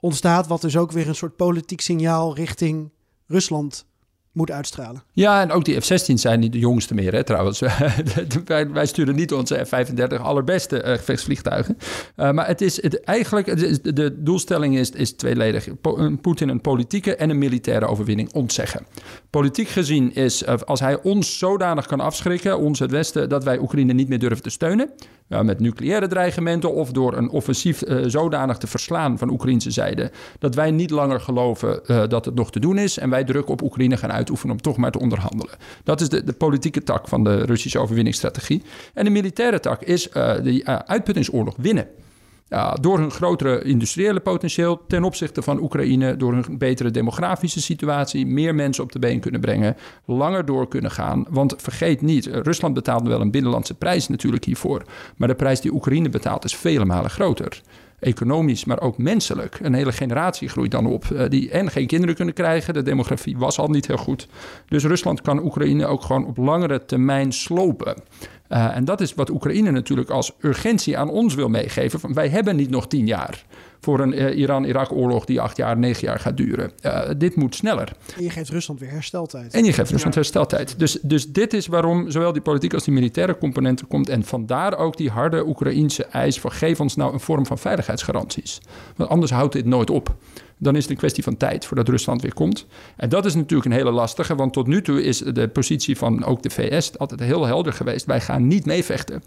[0.00, 2.90] ontstaat, wat dus ook weer een soort politiek signaal richting
[3.26, 3.86] Rusland
[4.38, 5.02] moet uitstralen.
[5.12, 7.62] Ja, en ook die F-16 zijn niet de jongste meer, hè, trouwens.
[8.72, 11.78] wij, sturen niet onze F-35 allerbeste uh, gevechtsvliegtuigen.
[12.16, 13.46] Uh, maar het is het, eigenlijk,
[13.94, 15.68] de doelstelling is, is tweeledig.
[15.80, 18.86] Po Poetin een politieke en een militaire overwinning ontzeggen.
[19.30, 23.58] Politiek gezien is, uh, als hij ons zodanig kan afschrikken, ons het Westen, dat wij
[23.58, 24.90] Oekraïne niet meer durven te steunen.
[25.28, 30.10] Met nucleaire dreigementen of door een offensief zodanig te verslaan van Oekraïnse zijde.
[30.38, 32.98] Dat wij niet langer geloven dat het nog te doen is.
[32.98, 35.54] En wij druk op Oekraïne gaan uit uitoefenen om toch maar te onderhandelen.
[35.84, 38.62] Dat is de, de politieke tak van de Russische overwinningsstrategie.
[38.94, 41.88] En de militaire tak is uh, de uh, uitputtingsoorlog winnen.
[42.80, 48.54] Door hun grotere industriële potentieel ten opzichte van Oekraïne, door hun betere demografische situatie, meer
[48.54, 51.24] mensen op de been kunnen brengen, langer door kunnen gaan.
[51.28, 54.82] Want vergeet niet, Rusland betaalt wel een binnenlandse prijs natuurlijk hiervoor,
[55.16, 57.62] maar de prijs die Oekraïne betaalt is vele malen groter
[58.00, 59.58] economisch, maar ook menselijk.
[59.62, 62.74] Een hele generatie groeit dan op uh, die en geen kinderen kunnen krijgen.
[62.74, 64.28] De demografie was al niet heel goed.
[64.68, 67.96] Dus Rusland kan Oekraïne ook gewoon op langere termijn slopen.
[68.48, 72.00] Uh, en dat is wat Oekraïne natuurlijk als urgentie aan ons wil meegeven.
[72.00, 73.44] Van, wij hebben niet nog tien jaar
[73.80, 76.70] voor een uh, Iran-Irak-oorlog die acht jaar, negen jaar gaat duren.
[76.82, 77.92] Uh, dit moet sneller.
[78.16, 79.54] En je geeft Rusland weer hersteltijd.
[79.54, 80.20] En je geeft Rusland ja.
[80.20, 80.78] hersteltijd.
[80.78, 84.08] Dus, dus dit is waarom zowel die politieke als die militaire componenten komt.
[84.08, 88.60] En vandaar ook die harde Oekraïense eis van geef ons nou een vorm van veiligheidsgaranties.
[88.96, 90.16] Want anders houdt dit nooit op
[90.58, 92.66] dan is het een kwestie van tijd voordat Rusland weer komt.
[92.96, 96.24] En dat is natuurlijk een hele lastige, want tot nu toe is de positie van
[96.24, 98.06] ook de VS altijd heel helder geweest.
[98.06, 99.22] Wij gaan niet meevechten.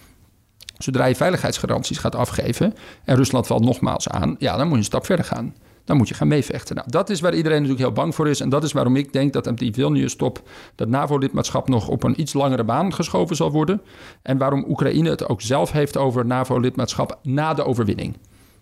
[0.78, 2.74] Zodra je veiligheidsgaranties gaat afgeven
[3.04, 5.56] en Rusland valt nogmaals aan, ja, dan moet je een stap verder gaan.
[5.86, 6.76] Dan moet je gaan meevechten.
[6.76, 8.40] Nou, dat is waar iedereen natuurlijk heel bang voor is.
[8.40, 12.22] En dat is waarom ik denk dat op die Vilnius-top dat NAVO-lidmaatschap nog op een
[12.22, 13.82] iets langere baan geschoven zal worden.
[14.22, 18.18] En waarom Oekraïne het ook zelf heeft over NAVO-lidmaatschap na de overwinning.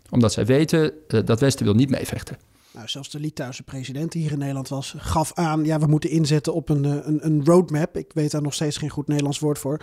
[0.10, 2.38] Omdat zij weten dat het Westen wil niet meevechten.
[2.80, 6.10] Nou, zelfs de Litouwse president die hier in Nederland was, gaf aan: ja, we moeten
[6.10, 7.98] inzetten op een, een, een roadmap.
[7.98, 9.82] Ik weet daar nog steeds geen goed Nederlands woord voor.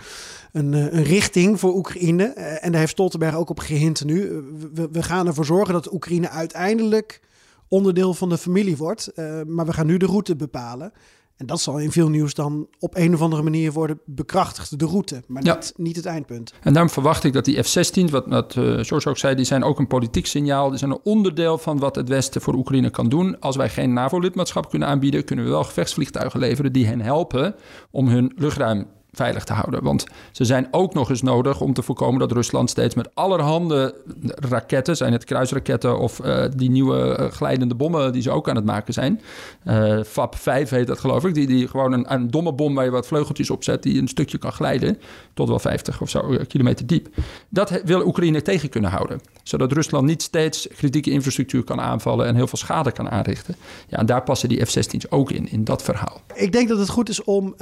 [0.51, 2.23] Een, een richting voor Oekraïne.
[2.23, 4.43] En daar heeft Stoltenberg ook op gehind nu.
[4.91, 7.21] We, gaan ervoor zorgen dat Oekraïne uiteindelijk
[7.67, 9.11] onderdeel van de familie wordt.
[9.47, 10.93] Maar we gaan nu de route bepalen.
[11.37, 14.85] En dat zal in veel nieuws dan op een of andere manier worden bekrachtigd, de
[14.85, 15.53] route, maar ja.
[15.53, 16.53] niet, niet, het eindpunt.
[16.61, 19.63] En daarom verwacht ik dat die F-16, wat, wat uh, George ook zei, die zijn
[19.63, 20.69] ook een politiek signaal.
[20.69, 23.39] Die zijn een onderdeel van wat het Westen voor Oekraïne kan doen.
[23.39, 27.55] Als wij geen NAVO-lidmaatschap kunnen aanbieden, kunnen we wel gevechtsvliegtuigen leveren die hen helpen
[27.91, 29.83] om hun luchtruim veilig te houden.
[29.83, 33.95] Want ze zijn ook nog eens nodig om te voorkomen dat Rusland steeds met allerhande
[34.25, 38.55] raketten, zijn het kruisraketten of uh, die nieuwe uh, glijdende bommen die ze ook aan
[38.55, 39.21] het maken zijn.
[39.65, 42.85] Uh, FAP 5 heet dat geloof ik, die, die gewoon een, een, domme bom waar
[42.85, 44.97] je wat vleugeltjes op zet, die een stukje kan glijden,
[45.33, 47.07] tot wel 50 of zo kilometer diep.
[47.49, 52.35] Dat wil Oekraïne tegen kunnen houden, zodat Rusland niet steeds kritieke infrastructuur kan aanvallen en
[52.35, 53.55] heel veel schade kan aanrichten.
[53.87, 56.21] Ja, en daar passen die F-16's ook in, in dat verhaal.
[56.33, 57.55] Ik denk dat het goed is om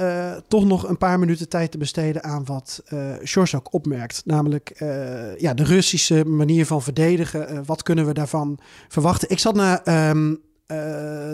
[0.48, 4.22] toch nog een paar minuten tijd te besteden aan wat uh, ook opmerkt.
[4.24, 7.64] Namelijk uh, ja, de Russische manier van verdedigen.
[7.64, 8.58] Wat kunnen we daarvan
[8.88, 9.30] verwachten?
[9.30, 10.40] Ik zat naar um,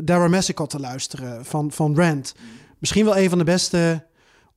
[0.05, 0.29] Dara
[0.67, 2.35] te luisteren van, van Rand.
[2.79, 4.05] Misschien wel een van de beste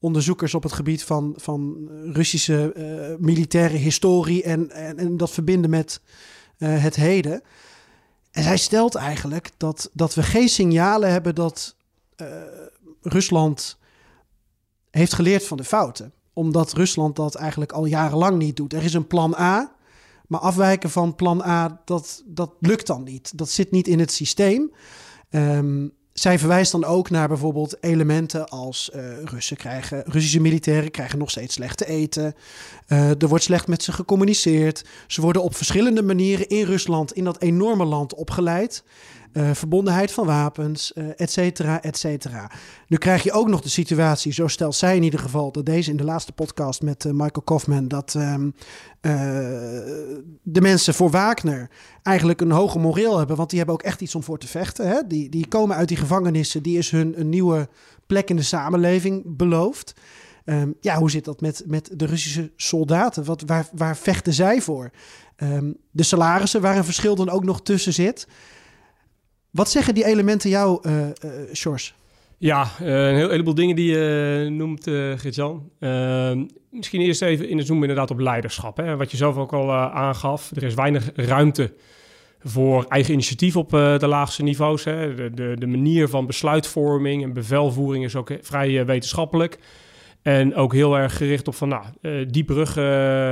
[0.05, 2.73] onderzoekers op het gebied van, van Russische
[3.19, 6.01] militaire historie en, en, en, dat verbinden met
[6.57, 7.41] het heden.
[8.31, 11.75] En zij stelt eigenlijk dat, dat we geen signalen hebben dat
[13.01, 13.77] Rusland
[14.91, 16.13] heeft geleerd van de fouten.
[16.33, 18.73] Omdat Rusland dat eigenlijk al jarenlang niet doet.
[18.73, 19.75] Er is een plan A,
[20.27, 23.37] maar afwijken van plan A, dat, dat lukt dan niet.
[23.37, 24.71] Dat zit niet in het systeem.
[25.29, 31.19] Um, zij verwijst dan ook naar bijvoorbeeld elementen als uh, Russen krijgen, Russische militairen krijgen
[31.19, 32.35] nog steeds slecht te eten.
[32.87, 34.85] Uh, er wordt slecht met ze gecommuniceerd.
[35.07, 38.83] Ze worden op verschillende manieren in Rusland, in dat enorme land, opgeleid.
[39.37, 42.51] Uh, verbondenheid van wapens, uh, et cetera, et cetera.
[42.87, 45.91] Nu krijg je ook nog de situatie, zo stelt zij in ieder geval, dat deze
[45.91, 48.55] in de laatste podcast met uh, Michael Kaufman, dat um,
[50.41, 51.69] de mensen voor Wagner
[52.03, 54.87] eigenlijk een hoger moreel hebben, want die hebben ook echt iets om voor te vechten.
[54.87, 55.01] Hè?
[55.07, 57.69] Die, die komen uit die gevangenissen, die is hun een nieuwe
[58.07, 59.93] plek in de samenleving beloofd.
[60.45, 63.23] Um, ja, hoe zit dat met, met de Russische soldaten?
[63.23, 64.91] Wat, waar, waar vechten zij voor?
[65.37, 68.27] Um, de salarissen, waar een verschil dan ook nog tussen zit.
[69.55, 71.07] Wat zeggen die elementen jou, uh,
[71.53, 71.95] Sjors?
[72.37, 75.69] Ja, uh, een heel, heleboel dingen die je noemt, uh, Gert-Jan.
[75.79, 78.77] Ehm, misschien eerst even in het zoomen inderdaad op leiderschap.
[78.77, 78.95] Hè?
[78.95, 80.51] Wat je zelf ook al aangaf.
[80.55, 81.73] Er is weinig ruimte
[82.39, 84.83] voor eigen initiatief op de laagste niveaus.
[84.83, 85.15] Hè?
[85.15, 89.59] De, de, de, manier van besluitvorming en bevelvoering is ook vrij wetenschappelijk.
[90.25, 92.83] En ook heel erg gericht op van, nou, uh, die brug uh,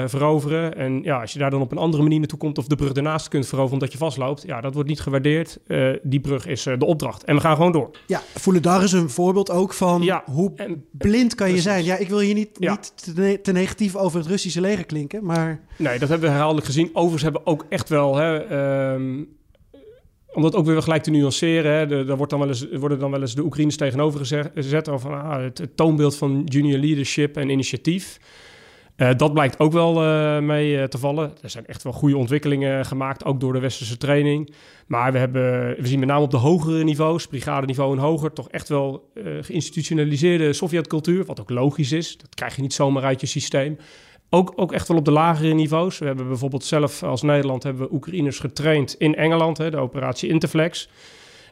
[0.05, 0.75] veroveren.
[0.75, 2.91] En ja, als je daar dan op een andere manier naartoe komt of de brug
[2.91, 5.59] ernaast kunt veroveren omdat je vastloopt, ja, dat wordt niet gewaardeerd.
[5.67, 7.23] Uh, die brug is de opdracht.
[7.23, 7.89] En we gaan gewoon door.
[8.07, 11.71] Ja, voelen daar is een voorbeeld ook van ja, hoe en, blind kan je precies.
[11.71, 11.83] zijn.
[11.83, 12.71] Ja, ik wil hier niet, ja.
[12.71, 15.61] niet te, te, negatief over het Russische leger klinken, maar...
[15.77, 16.89] Nee, dat hebben we herhaaldelijk gezien.
[16.93, 18.15] Overigens hebben we ook echt wel...
[18.15, 19.27] Hè, um,
[20.33, 23.11] om dat ook weer gelijk te nuanceren, hè, daar wordt dan wel eens, worden dan
[23.11, 24.19] wel eens de Oekraïners tegenover
[24.53, 28.19] gezet, over ah, het, toonbeeld van junior leadership en initiatief.
[28.97, 31.31] Uh, dat blijkt ook wel uh, mee uh, te vallen.
[31.41, 34.53] Er zijn echt wel goede ontwikkelingen gemaakt, ook door de westerse training.
[34.87, 38.49] Maar we, hebben, we zien met name op de hogere niveaus, brigadeniveau en hoger, toch
[38.49, 39.11] echt wel
[39.41, 42.17] geïnstitutionaliseerde Sovjetcultuur, wat ook logisch is.
[42.17, 43.77] Dat krijg je niet zomaar uit je systeem.
[44.35, 45.97] Ook, ook echt wel op de lagere niveaus.
[45.97, 50.29] We hebben bijvoorbeeld zelf als Nederland hebben we Oekraïners getraind in Engeland, hè, de operatie
[50.29, 50.89] Interflex.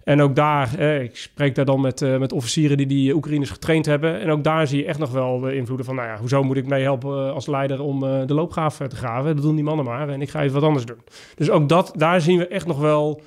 [0.03, 3.85] En ook daar, ik spreek daar dan met, eh, met officieren die die Oekraïners getraind
[3.85, 4.19] hebben.
[4.19, 6.57] En ook daar zie je echt nog wel de invloeden van, nou ja, hoezo moet
[6.57, 9.35] ik meehelpen eh, als leider om eh, de loopgraaf te graven?
[9.35, 11.01] Dat doen die mannen maar en ik ga even wat anders doen.
[11.35, 13.21] Dus ook dat, daar zien we echt nog wel...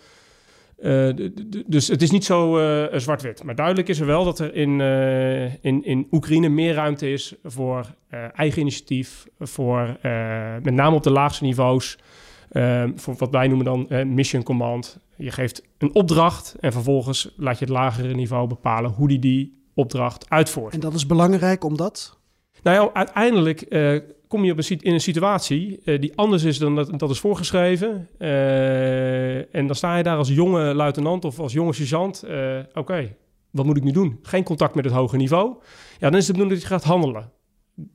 [0.77, 1.09] eh,
[1.67, 3.45] dus het is niet zo eh, zwart-wit.
[3.45, 7.35] Maar duidelijk is er wel dat er in, eh, in, in Oekraïne meer ruimte is
[7.45, 7.95] voor
[8.35, 9.27] eigen initiatief.
[9.39, 9.97] Voor
[10.63, 11.99] met name op de laagste niveaus.
[12.95, 14.99] voor wat wij noemen dan mission command.
[15.17, 19.63] Je geeft een opdracht en vervolgens laat je het lagere niveau bepalen hoe die die
[19.75, 20.75] opdracht uitvoert.
[20.75, 22.19] En dat is belangrijk omdat...
[22.63, 23.67] Nou ja, uiteindelijk
[24.35, 27.19] kom je op een, in een situatie eh, die anders is dan dat, dat is
[27.21, 28.09] voorgeschreven.
[28.19, 32.23] Eh, en dan sta je daar als jonge luitenant of als jonge sergeant.
[32.23, 33.17] eh, Oké,
[33.51, 34.19] wat moet ik nu doen?
[34.23, 35.57] Geen contact met het hoge niveau.
[35.99, 37.31] Ja, dan is het bedoeling dat je gaat handelen.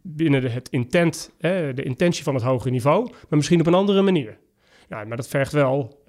[0.02, 4.38] Binnen het intent, de intentie van het hoge niveau, maar misschien op een andere manier.
[4.90, 6.04] Ja, maar dat vergt wel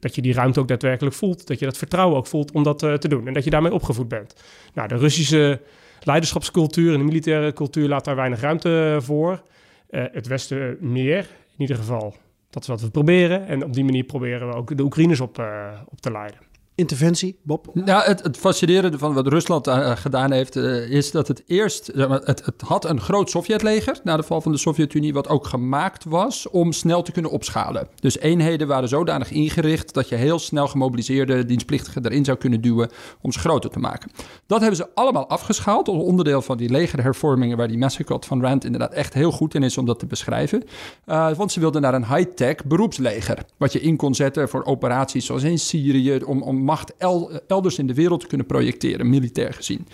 [0.00, 1.46] dat je die ruimte ook daadwerkelijk voelt.
[1.46, 3.26] Dat je dat vertrouwen ook voelt om dat te doen.
[3.26, 4.34] En dat je daarmee opgevoed bent.
[4.74, 5.60] Nou, de Russische
[6.06, 9.42] leiderschapscultuur en de militaire cultuur laat daar weinig ruimte voor.
[9.90, 11.18] Eh, het Westen meer,
[11.56, 12.14] in ieder geval.
[12.50, 13.46] Dat is wat we proberen.
[13.46, 16.38] En op die manier proberen we ook de Oekraïners op, eh, op te leiden.
[16.76, 17.70] Interventie, Bob?
[17.74, 21.90] Nou, het, het fascinerende van wat Rusland eh, gedaan heeft, eh, is dat het eerst,
[21.96, 26.04] het, het had een groot Sovjetleger na de val van de Sovjet-Unie, wat ook gemaakt
[26.04, 27.88] was om snel te kunnen opschalen.
[27.94, 32.90] Dus eenheden waren zodanig ingericht dat je heel snel gemobiliseerde dienstplichtigen erin zou kunnen duwen
[33.20, 34.10] om ze groter te maken.
[34.46, 38.64] Dat hebben ze allemaal afgeschaald als onderdeel van die legerhervormingen waar die Massacot van Rand
[38.64, 40.62] inderdaad echt heel goed in is om dat te beschrijven.
[41.04, 45.26] Eh, want ze wilden naar een high-tech beroepsleger, wat je in kon zetten voor operaties
[45.26, 49.86] zoals in Syrië, om, om macht el- elders in de wereld kunnen projecteren, militair gezien.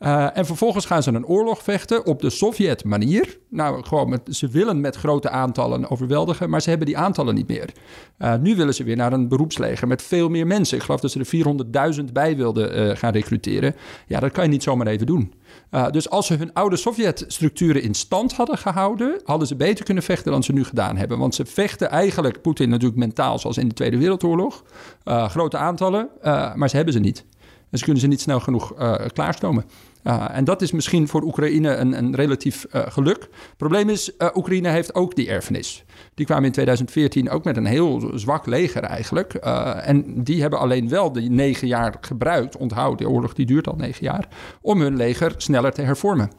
[0.00, 3.38] Uh, en vervolgens gaan ze een oorlog vechten op de Sovjet-manier.
[3.48, 7.48] Nou, gewoon met, ze willen met grote aantallen overweldigen, maar ze hebben die aantallen niet
[7.48, 7.72] meer.
[8.18, 10.76] Uh, nu willen ze weer naar een beroepsleger met veel meer mensen.
[10.76, 13.74] Ik geloof dat ze er 400.000 bij wilden uh, gaan recruteren.
[14.06, 15.32] Ja, dat kan je niet zomaar even doen.
[15.70, 20.02] Uh, dus als ze hun oude Sovjet-structuren in stand hadden gehouden, hadden ze beter kunnen
[20.02, 21.18] vechten dan ze nu gedaan hebben.
[21.18, 24.64] Want ze vechten eigenlijk, Poetin natuurlijk mentaal, zoals in de Tweede Wereldoorlog.
[25.04, 27.24] Uh, grote aantallen, uh, maar ze hebben ze niet.
[27.70, 28.74] En ze kunnen ze niet snel genoeg
[29.12, 29.64] klaarstomen.
[30.08, 33.20] Uh, en dat is misschien voor Oekraïne een, een relatief uh, geluk.
[33.20, 35.84] Het probleem is, uh, Oekraïne heeft ook die erfenis.
[36.14, 39.34] Die kwamen in 2014 ook met een heel zwak leger eigenlijk.
[39.34, 43.76] en die hebben alleen wel die negen jaar gebruikt, onthoud, de oorlog die duurt al
[43.76, 44.28] negen jaar,
[44.60, 46.30] om hun leger sneller te hervormen.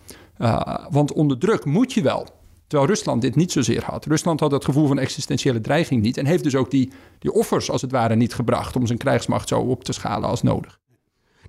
[0.89, 2.28] want onder druk moet je wel.
[2.67, 4.05] Terwijl Rusland dit niet zozeer had.
[4.05, 6.17] Rusland had het gevoel van existentiële dreiging niet.
[6.17, 9.47] En heeft dus ook die, die offers als het ware niet gebracht om zijn krijgsmacht
[9.47, 10.80] zo op te schalen als nodig.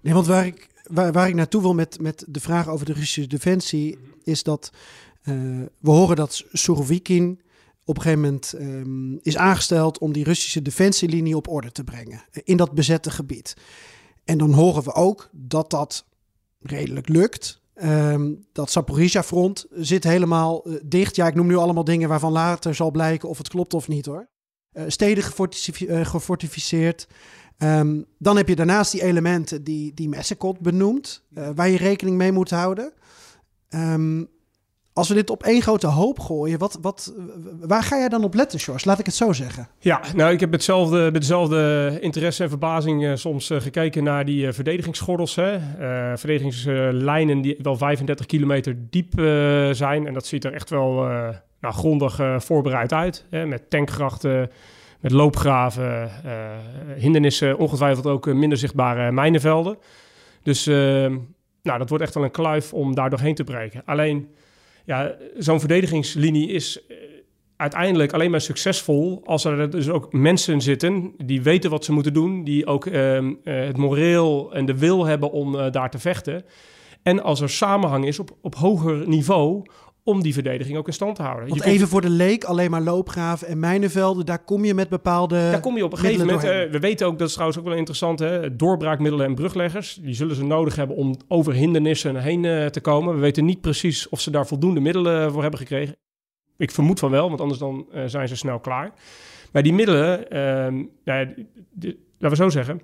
[0.02, 2.92] Nee, want waar ik, waar, waar ik naartoe wil met, met de vraag over de
[2.92, 4.72] Russische defensie, is dat
[5.24, 5.34] uh,
[5.78, 7.40] we horen dat Surovikin
[7.84, 12.24] op een gegeven moment um, is aangesteld om die Russische defensielinie op orde te brengen
[12.44, 13.56] in dat bezette gebied.
[14.24, 16.06] En dan horen we ook dat dat
[16.60, 17.60] redelijk lukt.
[17.82, 21.16] Um, dat Zaporizhia-front zit helemaal uh, dicht.
[21.16, 24.06] Ja, ik noem nu allemaal dingen waarvan later zal blijken of het klopt of niet
[24.06, 24.28] hoor.
[24.72, 25.24] Uh, steden
[26.04, 27.08] gefortificeerd.
[27.62, 32.16] Um, dan heb je daarnaast die elementen die, die Massacot benoemt, uh, waar je rekening
[32.16, 32.92] mee moet houden.
[33.74, 34.28] Um,
[34.92, 37.14] als we dit op één grote hoop gooien, wat, wat,
[37.60, 38.86] waar ga jij dan op letten, George?
[38.88, 39.68] Laat ik het zo zeggen.
[39.78, 44.24] Ja, nou, ik heb hetzelfde, met dezelfde interesse en verbazing uh, soms uh, gekeken naar
[44.24, 45.34] die uh, verdedigingsgordels.
[45.34, 45.58] Hè?
[46.16, 49.12] verdedigingslijnen die wel 35 kilometer diep
[49.74, 50.06] zijn.
[50.06, 50.92] En dat ziet er echt wel
[51.60, 53.24] nou, grondig voorbereid uit.
[53.30, 53.46] Hè?
[53.46, 54.50] Met tankgrachten,
[55.00, 56.32] met loopgraven, uh,
[56.96, 59.78] hindernissen, ongetwijfeld ook uh, minder zichtbare mijnenvelden.
[60.42, 60.76] Dus uh,
[61.62, 63.82] nou, dat wordt echt wel een kluif om daar doorheen te breken.
[63.84, 64.28] Alleen,
[64.84, 66.96] ja, zo'n verdedigingslinie is eh,
[67.56, 72.12] uiteindelijk alleen maar succesvol als er dus ook mensen zitten die weten wat ze moeten
[72.12, 72.84] doen, die ook
[73.44, 76.44] het moreel en de wil hebben om eh, daar te vechten.
[77.02, 79.62] En als er samenhang is op, op hoger niveau
[80.10, 81.48] om die verdediging ook in stand te houden.
[81.48, 81.90] Want je even komt...
[81.90, 85.76] voor de leek, alleen maar loopgraven en mijnenvelden, daar kom je met bepaalde Daar kom
[85.76, 88.18] je op een gegeven moment, uh, we weten ook, dat is trouwens ook wel interessant,
[88.18, 92.80] hè, doorbraakmiddelen en brugleggers, die zullen ze nodig hebben om over hindernissen heen uh, te
[92.80, 93.14] komen.
[93.14, 95.96] We weten niet precies of ze daar voldoende middelen voor hebben gekregen.
[96.56, 98.92] Ik vermoed van wel, want anders dan uh, zijn ze snel klaar.
[99.52, 100.24] Maar die middelen,
[101.04, 102.82] nou, laten we zo zeggen,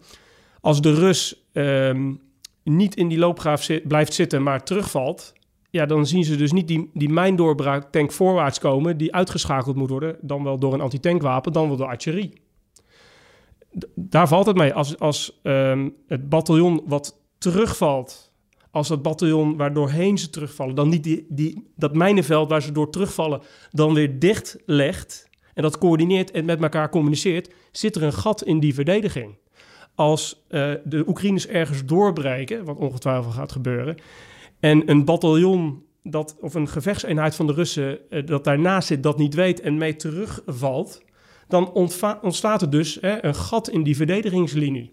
[0.60, 2.12] als de Rus ehm,
[2.62, 5.32] niet in die loopgraaf zit, blijft zitten, maar terugvalt,
[5.76, 8.96] ja, dan zien ze dus niet die, die mijndoorbraak tank voorwaarts komen...
[8.96, 12.32] die uitgeschakeld moet worden, dan wel door een antitankwapen, dan wel door artillerie.
[13.94, 14.74] Daar valt het mee.
[14.74, 18.34] Als, als um, het bataljon wat terugvalt
[18.76, 22.72] als dat bataljon waar doorheen ze terugvallen, dan niet die, die, dat mijnenveld waar ze
[22.72, 28.02] door terugvallen, dan weer dicht legt en dat coördineert en met elkaar communiceert, zit er
[28.02, 29.34] een gat in die verdediging.
[29.94, 33.96] Als eh, de Oekraïners ergens doorbreken, wat ongetwijfeld gaat gebeuren,
[34.60, 39.18] en een bataljon dat, of een gevechtseenheid van de Russen eh, dat daarnaast zit, dat
[39.18, 41.02] niet weet en mee terugvalt,
[41.48, 41.72] dan
[42.22, 44.90] ontstaat er dus hè, een gat in die verdedigingslinie.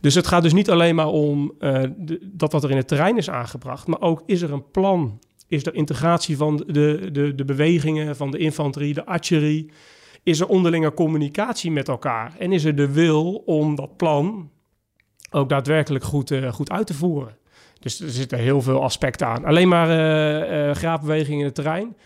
[0.00, 1.82] Dus het gaat dus niet alleen maar om eh,
[2.22, 5.18] dat wat er in het terrein is aangebracht, maar ook is er een plan?
[5.48, 9.70] Is er integratie van de, de, de bewegingen van de infanterie, de artillerie?
[10.22, 12.34] Is er onderlinge communicatie met elkaar?
[12.38, 14.50] En is er de wil om dat plan
[15.30, 17.36] ook daadwerkelijk goed, eh, goed uit te voeren?
[17.86, 19.44] Dus er zitten heel veel aspecten aan.
[19.44, 21.96] Alleen maar eh eh graafbewegingen in het terrein.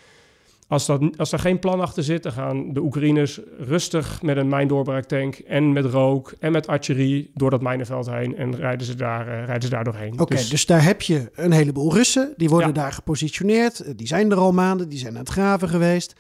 [0.68, 4.49] Als, dat, als er geen plan achter zit, dan gaan de Oekraïners rustig met een
[4.49, 9.28] mijndoorbraaktank en met rook en met artillerie door dat mijnenveld heen en rijden ze daar,
[9.28, 10.20] eh, rijden ze daar doorheen.
[10.20, 10.66] Oké, dus...
[10.66, 12.35] daar heb je een heleboel Russen.
[12.37, 12.74] Die worden Ja.
[12.74, 13.99] daar gepositioneerd.
[13.99, 14.89] Die zijn er al maanden.
[14.89, 16.14] Die zijn aan het graven geweest.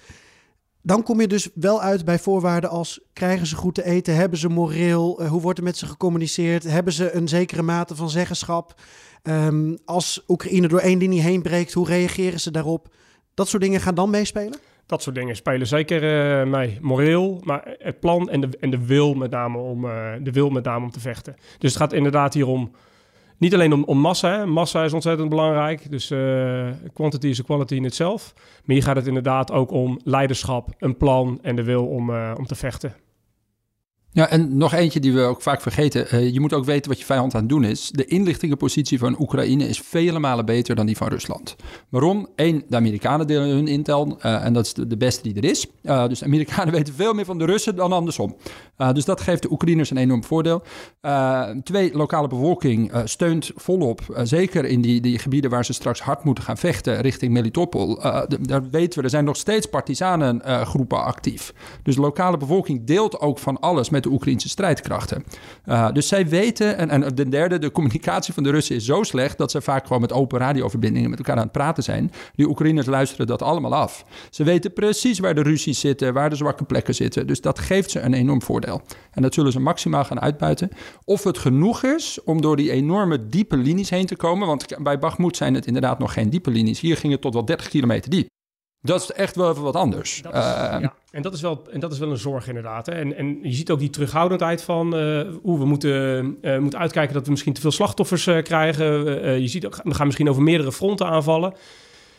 [0.82, 3.00] Dan kom je dus wel uit bij voorwaarden als...
[3.12, 4.14] krijgen ze goed te eten?
[4.14, 5.20] Hebben ze moreel?
[5.20, 6.62] Eh, hoe wordt er met ze gecommuniceerd?
[6.62, 8.74] Hebben ze een zekere mate van zeggenschap?
[9.22, 12.94] Ehm, als Oekraïne door één linie heen breekt, hoe reageren ze daarop?
[13.34, 14.58] Dat soort dingen gaan dan meespelen?
[14.86, 16.02] Dat soort dingen spelen zeker
[16.40, 16.78] eh, mee.
[16.80, 20.50] Moreel, maar het plan en de, en de wil met name om, eh, de wil
[20.50, 21.36] met name om te vechten.
[21.58, 22.70] Dus het gaat inderdaad hier om,
[23.40, 24.30] niet alleen om, om massa.
[24.30, 24.46] Hè.
[24.46, 25.90] Massa is ontzettend belangrijk.
[25.90, 28.32] Dus eh, quantity is quality in itself.
[28.36, 32.32] Maar hier gaat het inderdaad ook om leiderschap, een plan en de wil om, eh,
[32.38, 32.94] om te vechten.
[34.12, 36.08] Ja, en nog eentje die we ook vaak vergeten.
[36.08, 37.90] Eh, je moet ook weten wat je vijand aan het doen is.
[37.90, 41.56] De inlichtingenpositie van Oekraïne is vele malen beter dan die van Rusland.
[41.88, 42.28] Waarom?
[42.36, 45.66] Eén, de Amerikanen delen hun intel eh, en dat is de, beste die er is.
[45.82, 48.36] Eh, dus de Amerikanen weten veel meer van de Russen dan andersom.
[48.92, 50.62] Dus dat geeft de Oekraïners een enorm voordeel.
[51.62, 54.00] Twee, lokale bevolking steunt volop.
[54.22, 58.00] zeker in die, die gebieden waar ze straks hard moeten gaan vechten richting Melitopol.
[58.40, 61.54] Daar weten we, er zijn nog steeds partisanengroepen actief.
[61.82, 65.24] Dus de lokale bevolking deelt ook van alles met de Oekraïnse strijdkrachten.
[65.66, 69.02] Uh, dus zij weten, en, en de derde, de communicatie van de Russen is zo
[69.02, 72.12] slecht dat ze vaak gewoon met open radioverbindingen met elkaar aan het praten zijn.
[72.34, 74.04] Die Oekraïners luisteren dat allemaal af.
[74.30, 77.26] Ze weten precies waar de ruzies zitten, waar de zwakke plekken zitten.
[77.26, 78.82] Dus dat geeft ze een enorm voordeel.
[79.10, 80.70] En dat zullen ze maximaal gaan uitbuiten.
[81.04, 84.46] Of het genoeg is om door die enorme diepe linies heen te komen.
[84.46, 86.80] Want bij Bakhmut zijn het inderdaad nog geen diepe linies.
[86.80, 88.28] Hier ging het tot wel 30 kilometer diep.
[88.82, 90.22] Dat is echt wel even wat anders.
[90.22, 90.44] Dat is, Uh,
[90.80, 90.94] ja.
[91.10, 92.86] En dat is wel, en dat is wel een zorg inderdaad.
[92.86, 92.92] Hè.
[92.92, 94.96] En, en je ziet ook die terughoudendheid van...
[94.96, 99.22] eh oeh, we moeten, eh, moeten uitkijken dat we misschien te veel slachtoffers eh, krijgen.
[99.22, 101.54] Eh, je ziet ook, we gaan misschien over meerdere fronten aanvallen.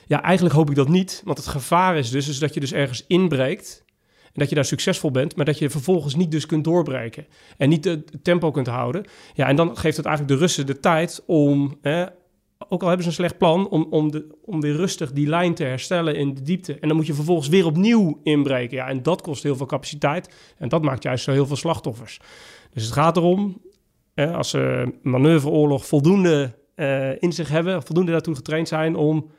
[0.08, 1.22] Ja, eigenlijk hoop ik dat niet.
[1.26, 3.84] Want het gevaar is dus, is dat je dus ergens inbreekt...
[4.24, 5.36] en dat je daar succesvol bent...
[5.36, 7.28] maar dat je vervolgens niet dus kunt doorbreken...
[7.58, 9.06] en niet het tempo kunt houden.
[9.34, 11.78] Ja, en dan geeft het eigenlijk de Russen de tijd om...
[11.82, 12.06] eh,
[12.70, 15.54] ook al hebben ze een slecht plan, om, om, de, om weer rustig die lijn
[15.54, 16.74] te herstellen in de diepte.
[16.80, 18.78] En dan moet je vervolgens weer opnieuw inbreken.
[18.78, 20.34] Ja, en dat kost heel veel capaciteit.
[20.58, 22.20] En dat maakt juist zo heel veel slachtoffers.
[22.74, 23.62] Dus het gaat erom,
[24.14, 29.30] eh, als ze manoeuvreoorlog voldoende eh, in zich hebben, voldoende daartoe getraind zijn om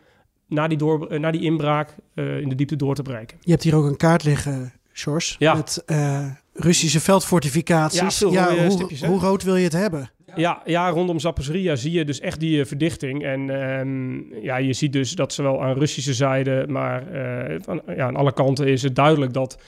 [0.48, 3.38] na die, door, eh, na die inbraak eh, in de diepte door te breken.
[3.40, 5.54] Je hebt hier ook een kaart liggen, Sjors, Ja.
[5.54, 8.18] met eh, Russische veldfortificaties.
[8.18, 9.06] Ja, hoe, hè?
[9.06, 10.10] hoe rood wil je het hebben?
[10.34, 13.24] Ja, ja, rondom Zaporizhia zie je dus echt die eh, verdichting.
[13.24, 18.06] En ehm, ja, je ziet dus dat zowel aan Russische zijde, maar eh, van, ja,
[18.06, 19.58] aan alle kanten is het duidelijk dat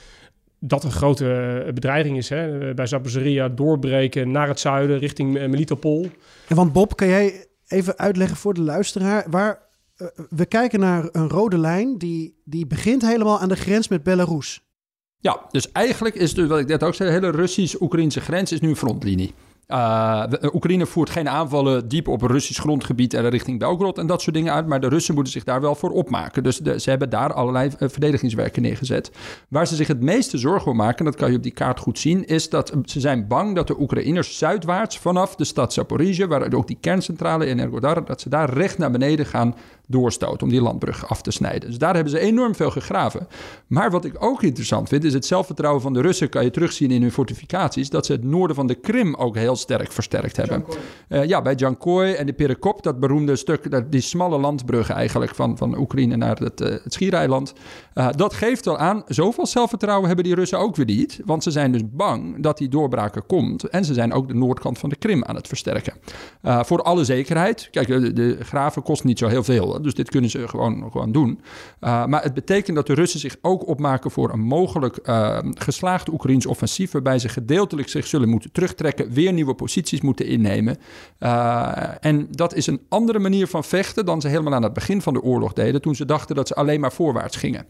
[0.59, 1.33] dat een grote
[1.67, 2.29] eh, bedreiging is.
[2.29, 2.75] Hè?
[2.75, 6.11] Bij Zaporizhia doorbreken naar het zuiden richting Melitopol.
[6.49, 9.63] En want Bob, kan jij even uitleggen voor de luisteraar waar
[10.29, 14.61] we kijken naar een rode lijn die, die begint helemaal aan de grens met Belarus.
[15.19, 18.61] Ja, dus eigenlijk is dus wat ik net ook zei, de hele Russisch-Oekraïnse grens is
[18.61, 19.35] nu een frontlinie.
[19.69, 24.23] Uh, de- Oekraïne voert geen aanvallen diep op Russisch grondgebied en richting Belgrad en dat
[24.23, 24.67] soort dingen uit.
[24.67, 26.43] Maar de Russen moeten zich daar wel voor opmaken.
[26.43, 29.11] Dus ze hebben daar allerlei eh, verdedigingswerken neergezet.
[29.49, 31.99] Waar ze zich het meeste zorgen om maken, dat kan je op die kaart goed
[31.99, 36.27] zien, is dat eh, ze zijn bang dat de Oekraïners zuidwaarts vanaf de stad Zaporizhia,
[36.27, 39.55] waar ook die kerncentrale in Energodar, dat ze daar recht naar beneden gaan
[39.87, 41.69] doorstoten om die landbrug af te snijden.
[41.69, 43.29] Dus daar hebben ze enorm veel gegraven.
[43.67, 46.91] Maar wat ik ook interessant vind, is het zelfvertrouwen van de Russen, kan je terugzien
[46.91, 50.65] in hun fortificaties, dat ze het noorden van de Krim ook heel sterk versterkt hebben.
[51.09, 55.35] Eh, ja, bij Jankoy en de Perekop, dat beroemde stuk, dat- die smalle landbrug eigenlijk
[55.35, 57.53] van, van Oekraïne naar het, eh, het Schiereiland.
[57.95, 61.21] Eh, dat geeft wel aan, zoveel zelfvertrouwen hebben die Russen ook weer niet.
[61.25, 63.65] Want ze zijn dus bang dat die doorbraken komt.
[63.65, 65.93] En ze zijn ook de noordkant van de Krim aan het versterken.
[66.43, 67.69] Voor alle zekerheid.
[67.71, 69.83] Kijk, de, de graven kost niet zo heel veel.
[69.83, 71.41] Dus dit kunnen ze gewoon, gewoon doen.
[71.81, 74.99] Maar het betekent dat de Russen zich ook opmaken voor een mogelijk
[75.55, 76.91] geslaagd Oekraïns offensief.
[76.93, 79.11] Waarbij ze gedeeltelijk zich zullen moeten terugtrekken.
[79.11, 80.77] Weer nieuwe nieuwe posities moeten innemen.
[81.21, 85.03] Uh, en dat is een andere manier van vechten dan ze helemaal aan het begin
[85.03, 87.67] van de oorlog deden, toen ze dachten dat ze alleen maar voorwaarts gingen.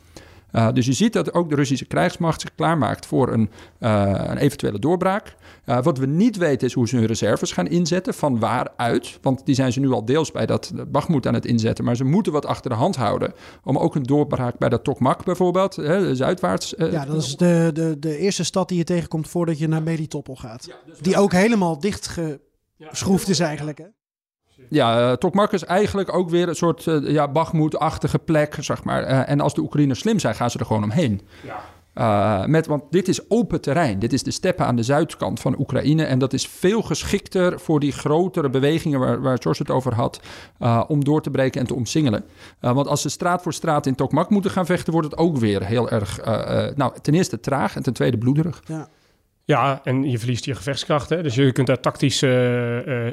[0.54, 3.50] Uh, dus je ziet dat ook de Russische krijgsmacht zich klaarmaakt voor een,
[3.80, 5.36] uh, een eventuele doorbraak.
[5.66, 9.18] Uh, wat we niet weten is hoe ze hun reserves gaan inzetten, van waaruit.
[9.22, 11.84] Want die zijn ze nu al deels bij dat Bagmoed aan het inzetten.
[11.84, 13.32] Maar ze moeten wat achter de hand houden
[13.64, 16.74] om ook een doorbraak bij dat Tokmak bijvoorbeeld, hè, zuidwaarts.
[16.76, 20.36] ja, dat is de, de, de eerste stad die je tegenkomt voordat je naar Melitopol
[20.36, 20.66] gaat.
[20.66, 23.86] Ja, dus die ook helemaal dichtgeschroefd is eigenlijk, hè?
[24.68, 29.02] Ja, uh, Tokmak is eigenlijk ook weer een soort uh, ja, Bagmoed-achtige plek, zeg maar.
[29.02, 31.20] Uh, en als de Oekraïners slim zijn, gaan ze er gewoon omheen.
[31.94, 32.46] Ja.
[32.46, 33.98] met, want dit is open terrein.
[33.98, 36.04] Dit is de steppen aan de zuidkant van Oekraïne.
[36.04, 40.20] En dat is veel geschikter voor die grotere bewegingen waar, waar George het over had.
[40.88, 42.24] om door te breken en te omsingelen.
[42.60, 45.64] want als ze straat voor straat in Tokmak moeten gaan vechten, wordt het ook weer
[45.64, 46.24] heel erg.
[46.76, 48.62] nou, ten eerste traag en ten tweede bloederig.
[48.66, 48.88] Ja.
[49.46, 51.22] Ja, en je verliest je gevechtskrachten.
[51.22, 52.20] Dus je kunt daar tactisch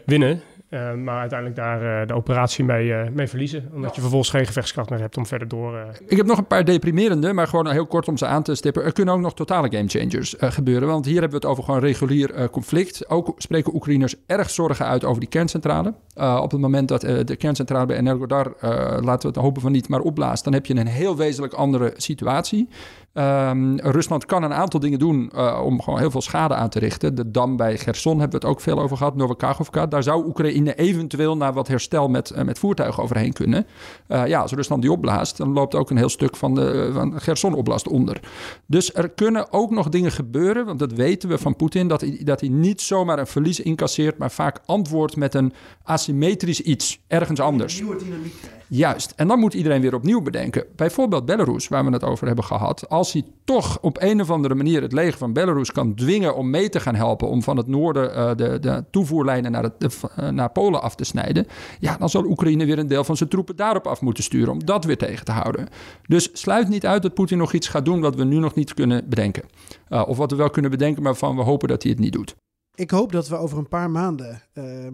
[0.05, 0.41] winnen.
[0.71, 3.69] Uh, maar uiteindelijk daar uh, de operatie mee, uh, mee verliezen.
[3.73, 5.85] Omdat je vervolgens geen gevechtskracht meer hebt om verder door...
[6.07, 8.83] Ik heb nog een paar deprimerende, maar gewoon heel kort om ze aan te stippen.
[8.83, 10.87] Er kunnen ook nog totale gamechangers gebeuren.
[10.87, 13.09] Want hier hebben we het over gewoon regulier conflict.
[13.09, 15.93] Ook spreken Oekraïners erg zorgen uit over die kerncentrale.
[16.15, 18.55] op het moment dat de kerncentrale bij Energodar,
[19.01, 20.43] laten we het hopen van niet, maar opblaast...
[20.43, 22.69] dan heb je een heel wezenlijk andere situatie.
[23.13, 26.79] Um, Rusland kan een aantal dingen doen uh, om gewoon heel veel schade aan te
[26.79, 27.15] richten.
[27.15, 29.85] De dam bij Gerson hebben we het ook veel over gehad, Novakachovka.
[29.85, 33.65] Daar zou Oekraïne eventueel naar wat herstel met, uh, met voertuigen overheen kunnen.
[34.07, 37.21] Uh, ja, als Rusland die opblaast, dan loopt ook een heel stuk van de van
[37.21, 38.19] Gerson oblast onder.
[38.65, 42.21] Dus er kunnen ook nog dingen gebeuren, want dat weten we van Poetin, dat hij,
[42.23, 45.53] dat hij niet zomaar een verlies incasseert, maar vaak antwoordt met een
[45.83, 47.79] asymmetrisch iets, ergens anders.
[47.79, 49.13] Nieuwe dynamiek Juist.
[49.15, 50.65] En dan moet iedereen weer opnieuw bedenken.
[50.75, 52.89] Bijvoorbeeld Belarus, waar we het over hebben gehad.
[52.89, 56.49] Als hij toch op een of andere manier het leger van Belarus kan dwingen om
[56.49, 57.27] mee te gaan helpen.
[57.27, 61.03] om van het noorden uh, de, de, toevoerlijnen naar, de, uh, naar Polen af te
[61.03, 61.47] snijden.
[61.79, 64.53] Ja, dan zal Oekraïne weer een deel van zijn troepen daarop af moeten sturen.
[64.53, 65.67] om dat weer tegen te houden.
[66.07, 68.01] Dus sluit niet uit dat Poetin nog iets gaat doen.
[68.01, 69.43] wat we nu nog niet kunnen bedenken.
[69.89, 72.13] Uh, of wat we wel kunnen bedenken, maar van we hopen dat hij het niet
[72.13, 72.35] doet.
[72.75, 74.41] Ik hoop dat we over een paar maanden.
[74.53, 74.93] Ehm,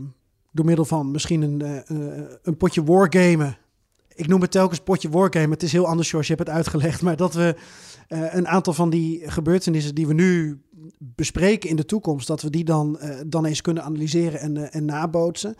[0.51, 1.83] door middel van misschien een,
[2.43, 3.57] een potje wargamen
[4.17, 5.53] ik noem het telkens potje wargame.
[5.53, 7.01] Het is heel anders, George, je hebt het uitgelegd.
[7.01, 7.55] Maar dat we
[8.09, 10.61] uh, een aantal van die gebeurtenissen die we nu
[10.99, 14.75] bespreken in de toekomst, dat we die dan, uh, dan eens kunnen analyseren en, uh,
[14.75, 15.55] en nabootsen.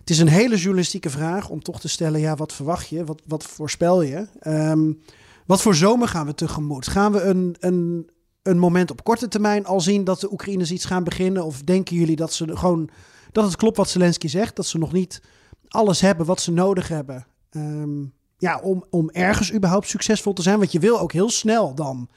[0.00, 3.04] Het is een hele journalistieke vraag om toch te stellen, ja, wat verwacht je?
[3.04, 4.26] Wat, wat voorspel je?
[4.46, 4.98] Um,
[5.46, 6.88] wat voor zomer gaan we tegemoet?
[6.88, 8.10] Gaan we een, een,
[8.42, 11.44] een moment op korte termijn al zien dat de Oekraïners iets gaan beginnen?
[11.44, 12.88] Of denken jullie dat ze gewoon,
[13.32, 15.22] dat het klopt wat Zelensky zegt, dat ze nog niet
[15.68, 17.26] alles hebben wat ze nodig hebben
[17.56, 20.58] Um, ja, om, om ergens überhaupt succesvol te zijn.
[20.58, 22.08] Want je wil ook heel snel dan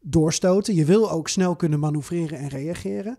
[0.00, 0.74] doorstoten.
[0.74, 3.18] Je wil ook snel kunnen manoeuvreren en reageren.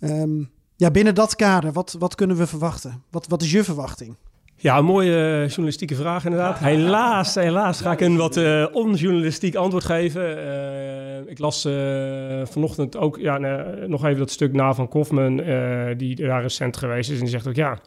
[0.00, 3.02] Um, ja, binnen dat kader, wat, wat kunnen we verwachten?
[3.10, 4.16] Wat, wat is je verwachting?
[4.56, 6.58] Ja, een mooie eh, journalistieke vraag inderdaad.
[6.58, 10.38] Helaas, helaas ga ik een wat uh, onjournalistiek antwoord geven.
[10.38, 11.62] Uh, ik las
[12.44, 13.38] vanochtend ook ja,
[13.86, 15.36] nog even dat stuk na van Kofman,
[15.96, 17.16] die daar recent geweest is.
[17.16, 17.78] En die zegt ook, ja,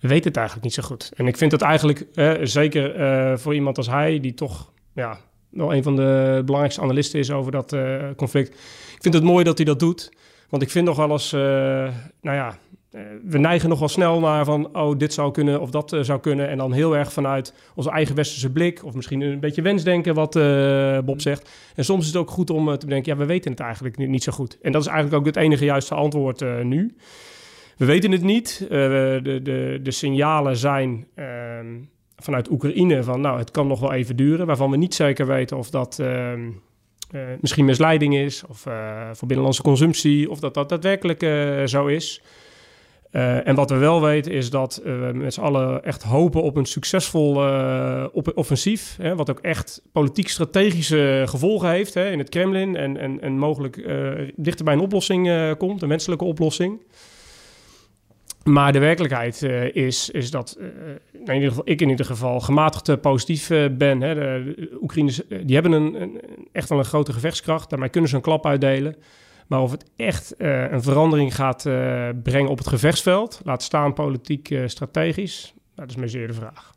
[0.00, 1.12] we weten het eigenlijk niet zo goed.
[1.16, 2.06] En ik vind dat eigenlijk,
[2.42, 5.18] zeker uh, voor iemand als hij, die toch ja,
[5.50, 8.48] wel een van de belangrijkste analisten is over dat uh, conflict.
[8.94, 10.12] Ik vind het mooi dat hij dat doet.
[10.48, 12.58] Want ik vind nog wel eens, nou ja,
[13.24, 16.48] we neigen nog wel snel naar van, oh, dit zou kunnen of dat zou kunnen.
[16.48, 20.32] En dan heel erg vanuit onze eigen westerse blik, of misschien een beetje wensdenken, wat
[21.04, 21.50] Bob zegt.
[21.74, 24.22] En soms is het ook goed om te bedenken, ja, we weten het eigenlijk niet
[24.22, 24.58] zo goed.
[24.62, 26.96] En dat is eigenlijk ook het enige juiste antwoord nu.
[27.78, 28.60] We weten het niet.
[28.62, 31.26] Uh, de, de, de signalen zijn uh,
[32.16, 34.46] vanuit Oekraïne van nou, het kan nog wel even duren.
[34.46, 36.32] Waarvan we niet zeker weten of dat uh,
[37.40, 40.30] misschien misleiding is of uh, voor binnenlandse consumptie.
[40.30, 41.20] Of dat dat daadwerkelijk
[41.68, 42.22] zo is.
[43.10, 46.66] en wat we wel weten is dat we met z'n allen echt hopen op een
[46.66, 47.34] succesvol
[48.12, 48.96] op offensief.
[49.00, 52.76] Hè, wat ook echt politiek-strategische gevolgen heeft hè, in het Kremlin.
[52.76, 53.88] En, en, en mogelijk
[54.36, 56.80] dichter bij een oplossing komt, een menselijke oplossing.
[58.48, 60.66] Maar de werkelijkheid uh, is, is dat uh,
[61.24, 64.00] in ieder geval, ik in ieder geval gematigd uh, positief ben.
[64.00, 64.14] Hè.
[64.14, 66.20] De, Oekraïners die hebben een, een,
[66.52, 67.70] echt wel een grote gevechtskracht.
[67.70, 68.96] Daarmee kunnen ze een klap uitdelen.
[69.46, 71.62] Maar of het echt een verandering gaat
[72.22, 76.72] brengen op het gevechtsveld, laat staan politiek strategisch, nou, dat is mij zeer de vraag.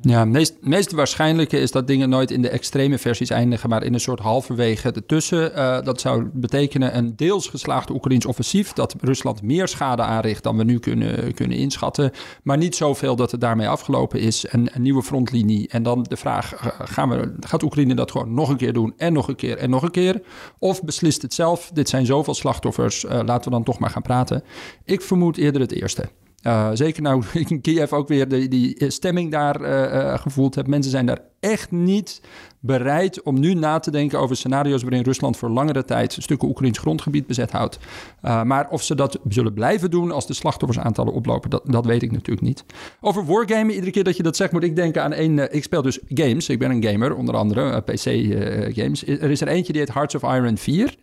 [0.00, 3.84] Ja, het meest, meest waarschijnlijke is dat dingen nooit in de extreme versies eindigen, maar
[3.84, 5.52] in een soort halverwege ertussen.
[5.56, 10.56] Uh, dat zou betekenen een deels geslaagd Oekraïns offensief, dat Rusland meer schade aanricht dan
[10.56, 12.10] we nu kunnen, kunnen inschatten,
[12.42, 14.46] maar niet zoveel dat het daarmee afgelopen is.
[14.52, 15.68] Een, een nieuwe frontlinie.
[15.68, 18.92] En dan de vraag, uh, gaan we, gaat Oekraïne dat gewoon nog een keer doen
[18.96, 20.22] en nog een keer en nog een keer?
[20.58, 24.02] Of beslist het zelf, dit zijn zoveel slachtoffers, uh, laten we dan toch maar gaan
[24.02, 24.42] praten.
[24.84, 26.08] Ik vermoed eerder het eerste.
[26.42, 30.54] Uh, zeker nou ik in Kiev ook weer de, die stemming daar uh, uh, gevoeld
[30.54, 30.66] heb.
[30.66, 32.20] Mensen zijn daar echt niet
[32.60, 36.78] bereid om nu na te denken over scenario's waarin Rusland voor langere tijd stukken Oekraïns
[36.78, 37.78] grondgebied bezet houdt.
[38.24, 42.02] Uh, maar of ze dat zullen blijven doen als de slachtoffersaantallen oplopen, dat, dat weet
[42.02, 42.64] ik natuurlijk niet.
[43.00, 45.38] Over wargamen, iedere keer dat je dat zegt, moet ik denken aan één.
[45.38, 46.48] Uh, ik speel dus games.
[46.48, 49.06] Ik ben een gamer, onder andere uh, PC-games.
[49.06, 50.94] er is er eentje die heet Hearts of Iron 4.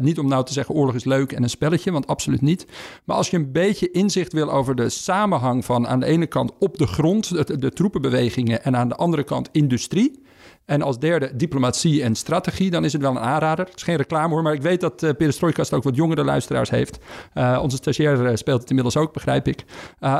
[0.00, 2.66] niet om nou te zeggen oorlog is leuk en een spelletje, want absoluut niet.
[3.04, 6.52] Maar als je een beetje inzicht wil over de samenhang van aan de ene kant
[6.58, 10.20] op de grond, de troepenbewegingen, en aan de andere kant industrie.
[10.64, 13.64] En als derde diplomatie en strategie, dan is het wel een aanrader.
[13.64, 16.70] Het is geen reclame hoor, maar ik weet dat uh, Perestrojkast ook wat jongere luisteraars
[16.70, 16.98] heeft.
[17.34, 19.64] Uh, onze stagiair uh, speelt het inmiddels ook, begrijp ik.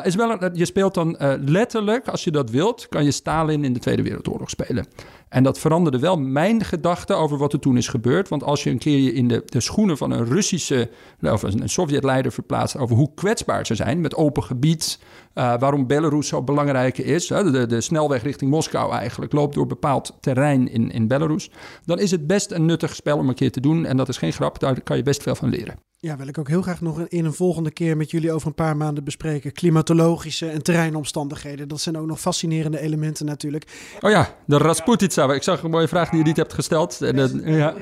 [0.03, 3.78] is wel je speelt dan letterlijk, als je dat wilt, kan je Stalin in de
[3.78, 4.86] Tweede Wereldoorlog spelen.
[5.33, 8.28] En dat veranderde wel mijn gedachten over wat er toen is gebeurd.
[8.28, 11.68] Want als je een keer je in de, de schoenen van een Russische of een
[11.68, 14.99] Sovjet-leider verplaatst over hoe kwetsbaar ze zijn met open gebied,
[15.35, 20.16] uh, waarom Belarus zo belangrijk is, de, de snelweg richting Moskou eigenlijk loopt door bepaald
[20.20, 21.51] terrein in, in Belarus,
[21.85, 23.85] dan is het best een nuttig spel om een keer te doen.
[23.85, 25.91] En dat is geen grap, daar kan je best veel van leren.
[26.05, 28.55] Ja, wil ik ook heel graag nog in een volgende keer met jullie over een
[28.55, 29.53] paar maanden bespreken.
[29.53, 31.68] Klimatologische en terreinomstandigheden.
[31.68, 33.96] Dat zijn ook nog fascinerende elementen natuurlijk.
[34.00, 35.32] Oh ja, de Rasputitsa.
[35.32, 37.03] Ik zag een mooie vraag die je niet hebt gesteld.
[37.03, 37.74] En, het, ja.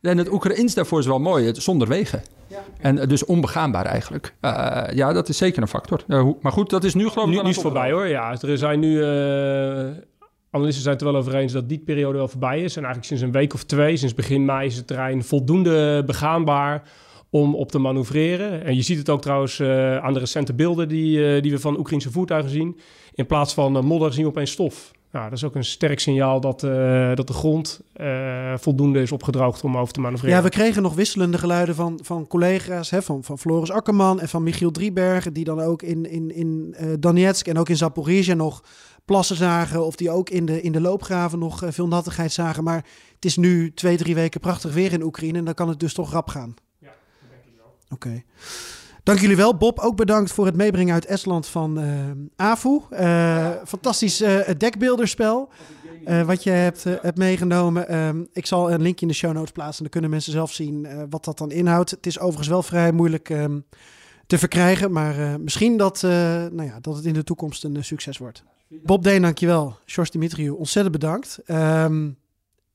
[0.00, 1.54] en het Oekraïns daarvoor is wel mooi.
[1.54, 2.22] Zonder wegen.
[2.46, 2.64] Ja.
[2.78, 4.34] En dus onbegaanbaar eigenlijk.
[4.40, 6.04] Uh, ja, dat is zeker een factor.
[6.06, 7.34] Uh, maar goed, dat is nu geloof ik...
[7.34, 8.06] Nu, nu is het voorbij hoor.
[8.06, 8.92] Ja, er zijn nu...
[8.92, 9.06] Uh,
[10.50, 12.76] analisten zijn het er wel over eens dat die periode wel voorbij is.
[12.76, 16.82] En eigenlijk sinds een week of twee, sinds begin mei, is het terrein voldoende begaanbaar
[17.30, 18.64] om op te manoeuvreren.
[18.64, 21.58] En je ziet het ook trouwens uh, aan de recente beelden die, uh, die we
[21.58, 22.78] van Oekraïnse voertuigen zien.
[23.14, 24.90] In plaats van uh, modder zien we opeens stof.
[25.12, 26.60] Nou, dat is ook een sterk signaal dat,
[27.16, 27.80] dat de grond
[28.56, 30.36] voldoende is opgedroogd om over te manoeuvreren.
[30.36, 34.28] Ja, we kregen nog wisselende geluiden van, van collega's, hè, van, van Floris Akkerman en
[34.28, 38.64] van Michiel Driebergen, die dan ook in, in, in Donetsk en ook in Zaporizhia nog
[39.04, 39.86] plassen zagen.
[39.86, 42.64] Of die ook in de, in de loopgraven nog veel nattigheid zagen.
[42.64, 45.80] Maar het is nu twee, drie weken prachtig weer in Oekraïne en dan kan het
[45.80, 46.54] dus toch rap gaan.
[47.90, 48.22] Oké.
[49.02, 49.56] Dank jullie wel.
[49.56, 52.78] Bob, ook bedankt voor het meebrengen uit Estland van uh, AFU.
[52.90, 55.48] Uh, fantastisch uh, dekbeelderspel
[56.26, 57.94] wat je hebt, hebt meegenomen.
[57.96, 59.82] Um, ik zal een linkje in de show notes plaatsen.
[59.82, 61.90] Dan kunnen mensen zelf zien wat dat dan inhoudt.
[61.90, 63.64] Het is overigens wel vrij moeilijk um,
[64.26, 64.92] te verkrijgen.
[64.92, 68.44] Maar misschien dat, nou ja, dat het in de toekomst een succes wordt.
[68.68, 69.78] Bob Deen, dankjewel.
[69.84, 71.38] George Dimitriou, ontzettend bedankt.
[71.46, 72.16] Um,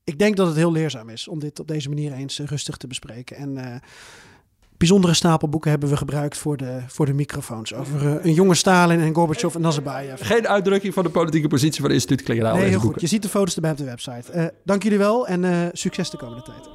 [0.04, 2.86] ik denk dat het heel leerzaam is om dit op deze manier eens rustig te
[2.86, 3.36] bespreken.
[3.36, 3.82] En
[4.76, 7.74] bijzondere stapel boeken hebben we gebruikt voor de, voor de microfoons.
[7.74, 10.26] Over eh, een jonge Stalin en Gorbachev en Nazarbayev.
[10.26, 12.56] Geen uitdrukking van de politieke positie van het instituut Klingeraal.
[12.56, 13.00] Heel goed.
[13.00, 14.32] Je ziet de foto's erbij op de website.
[14.32, 16.74] Eh, dank jullie wel en eh, succes de komende tijd.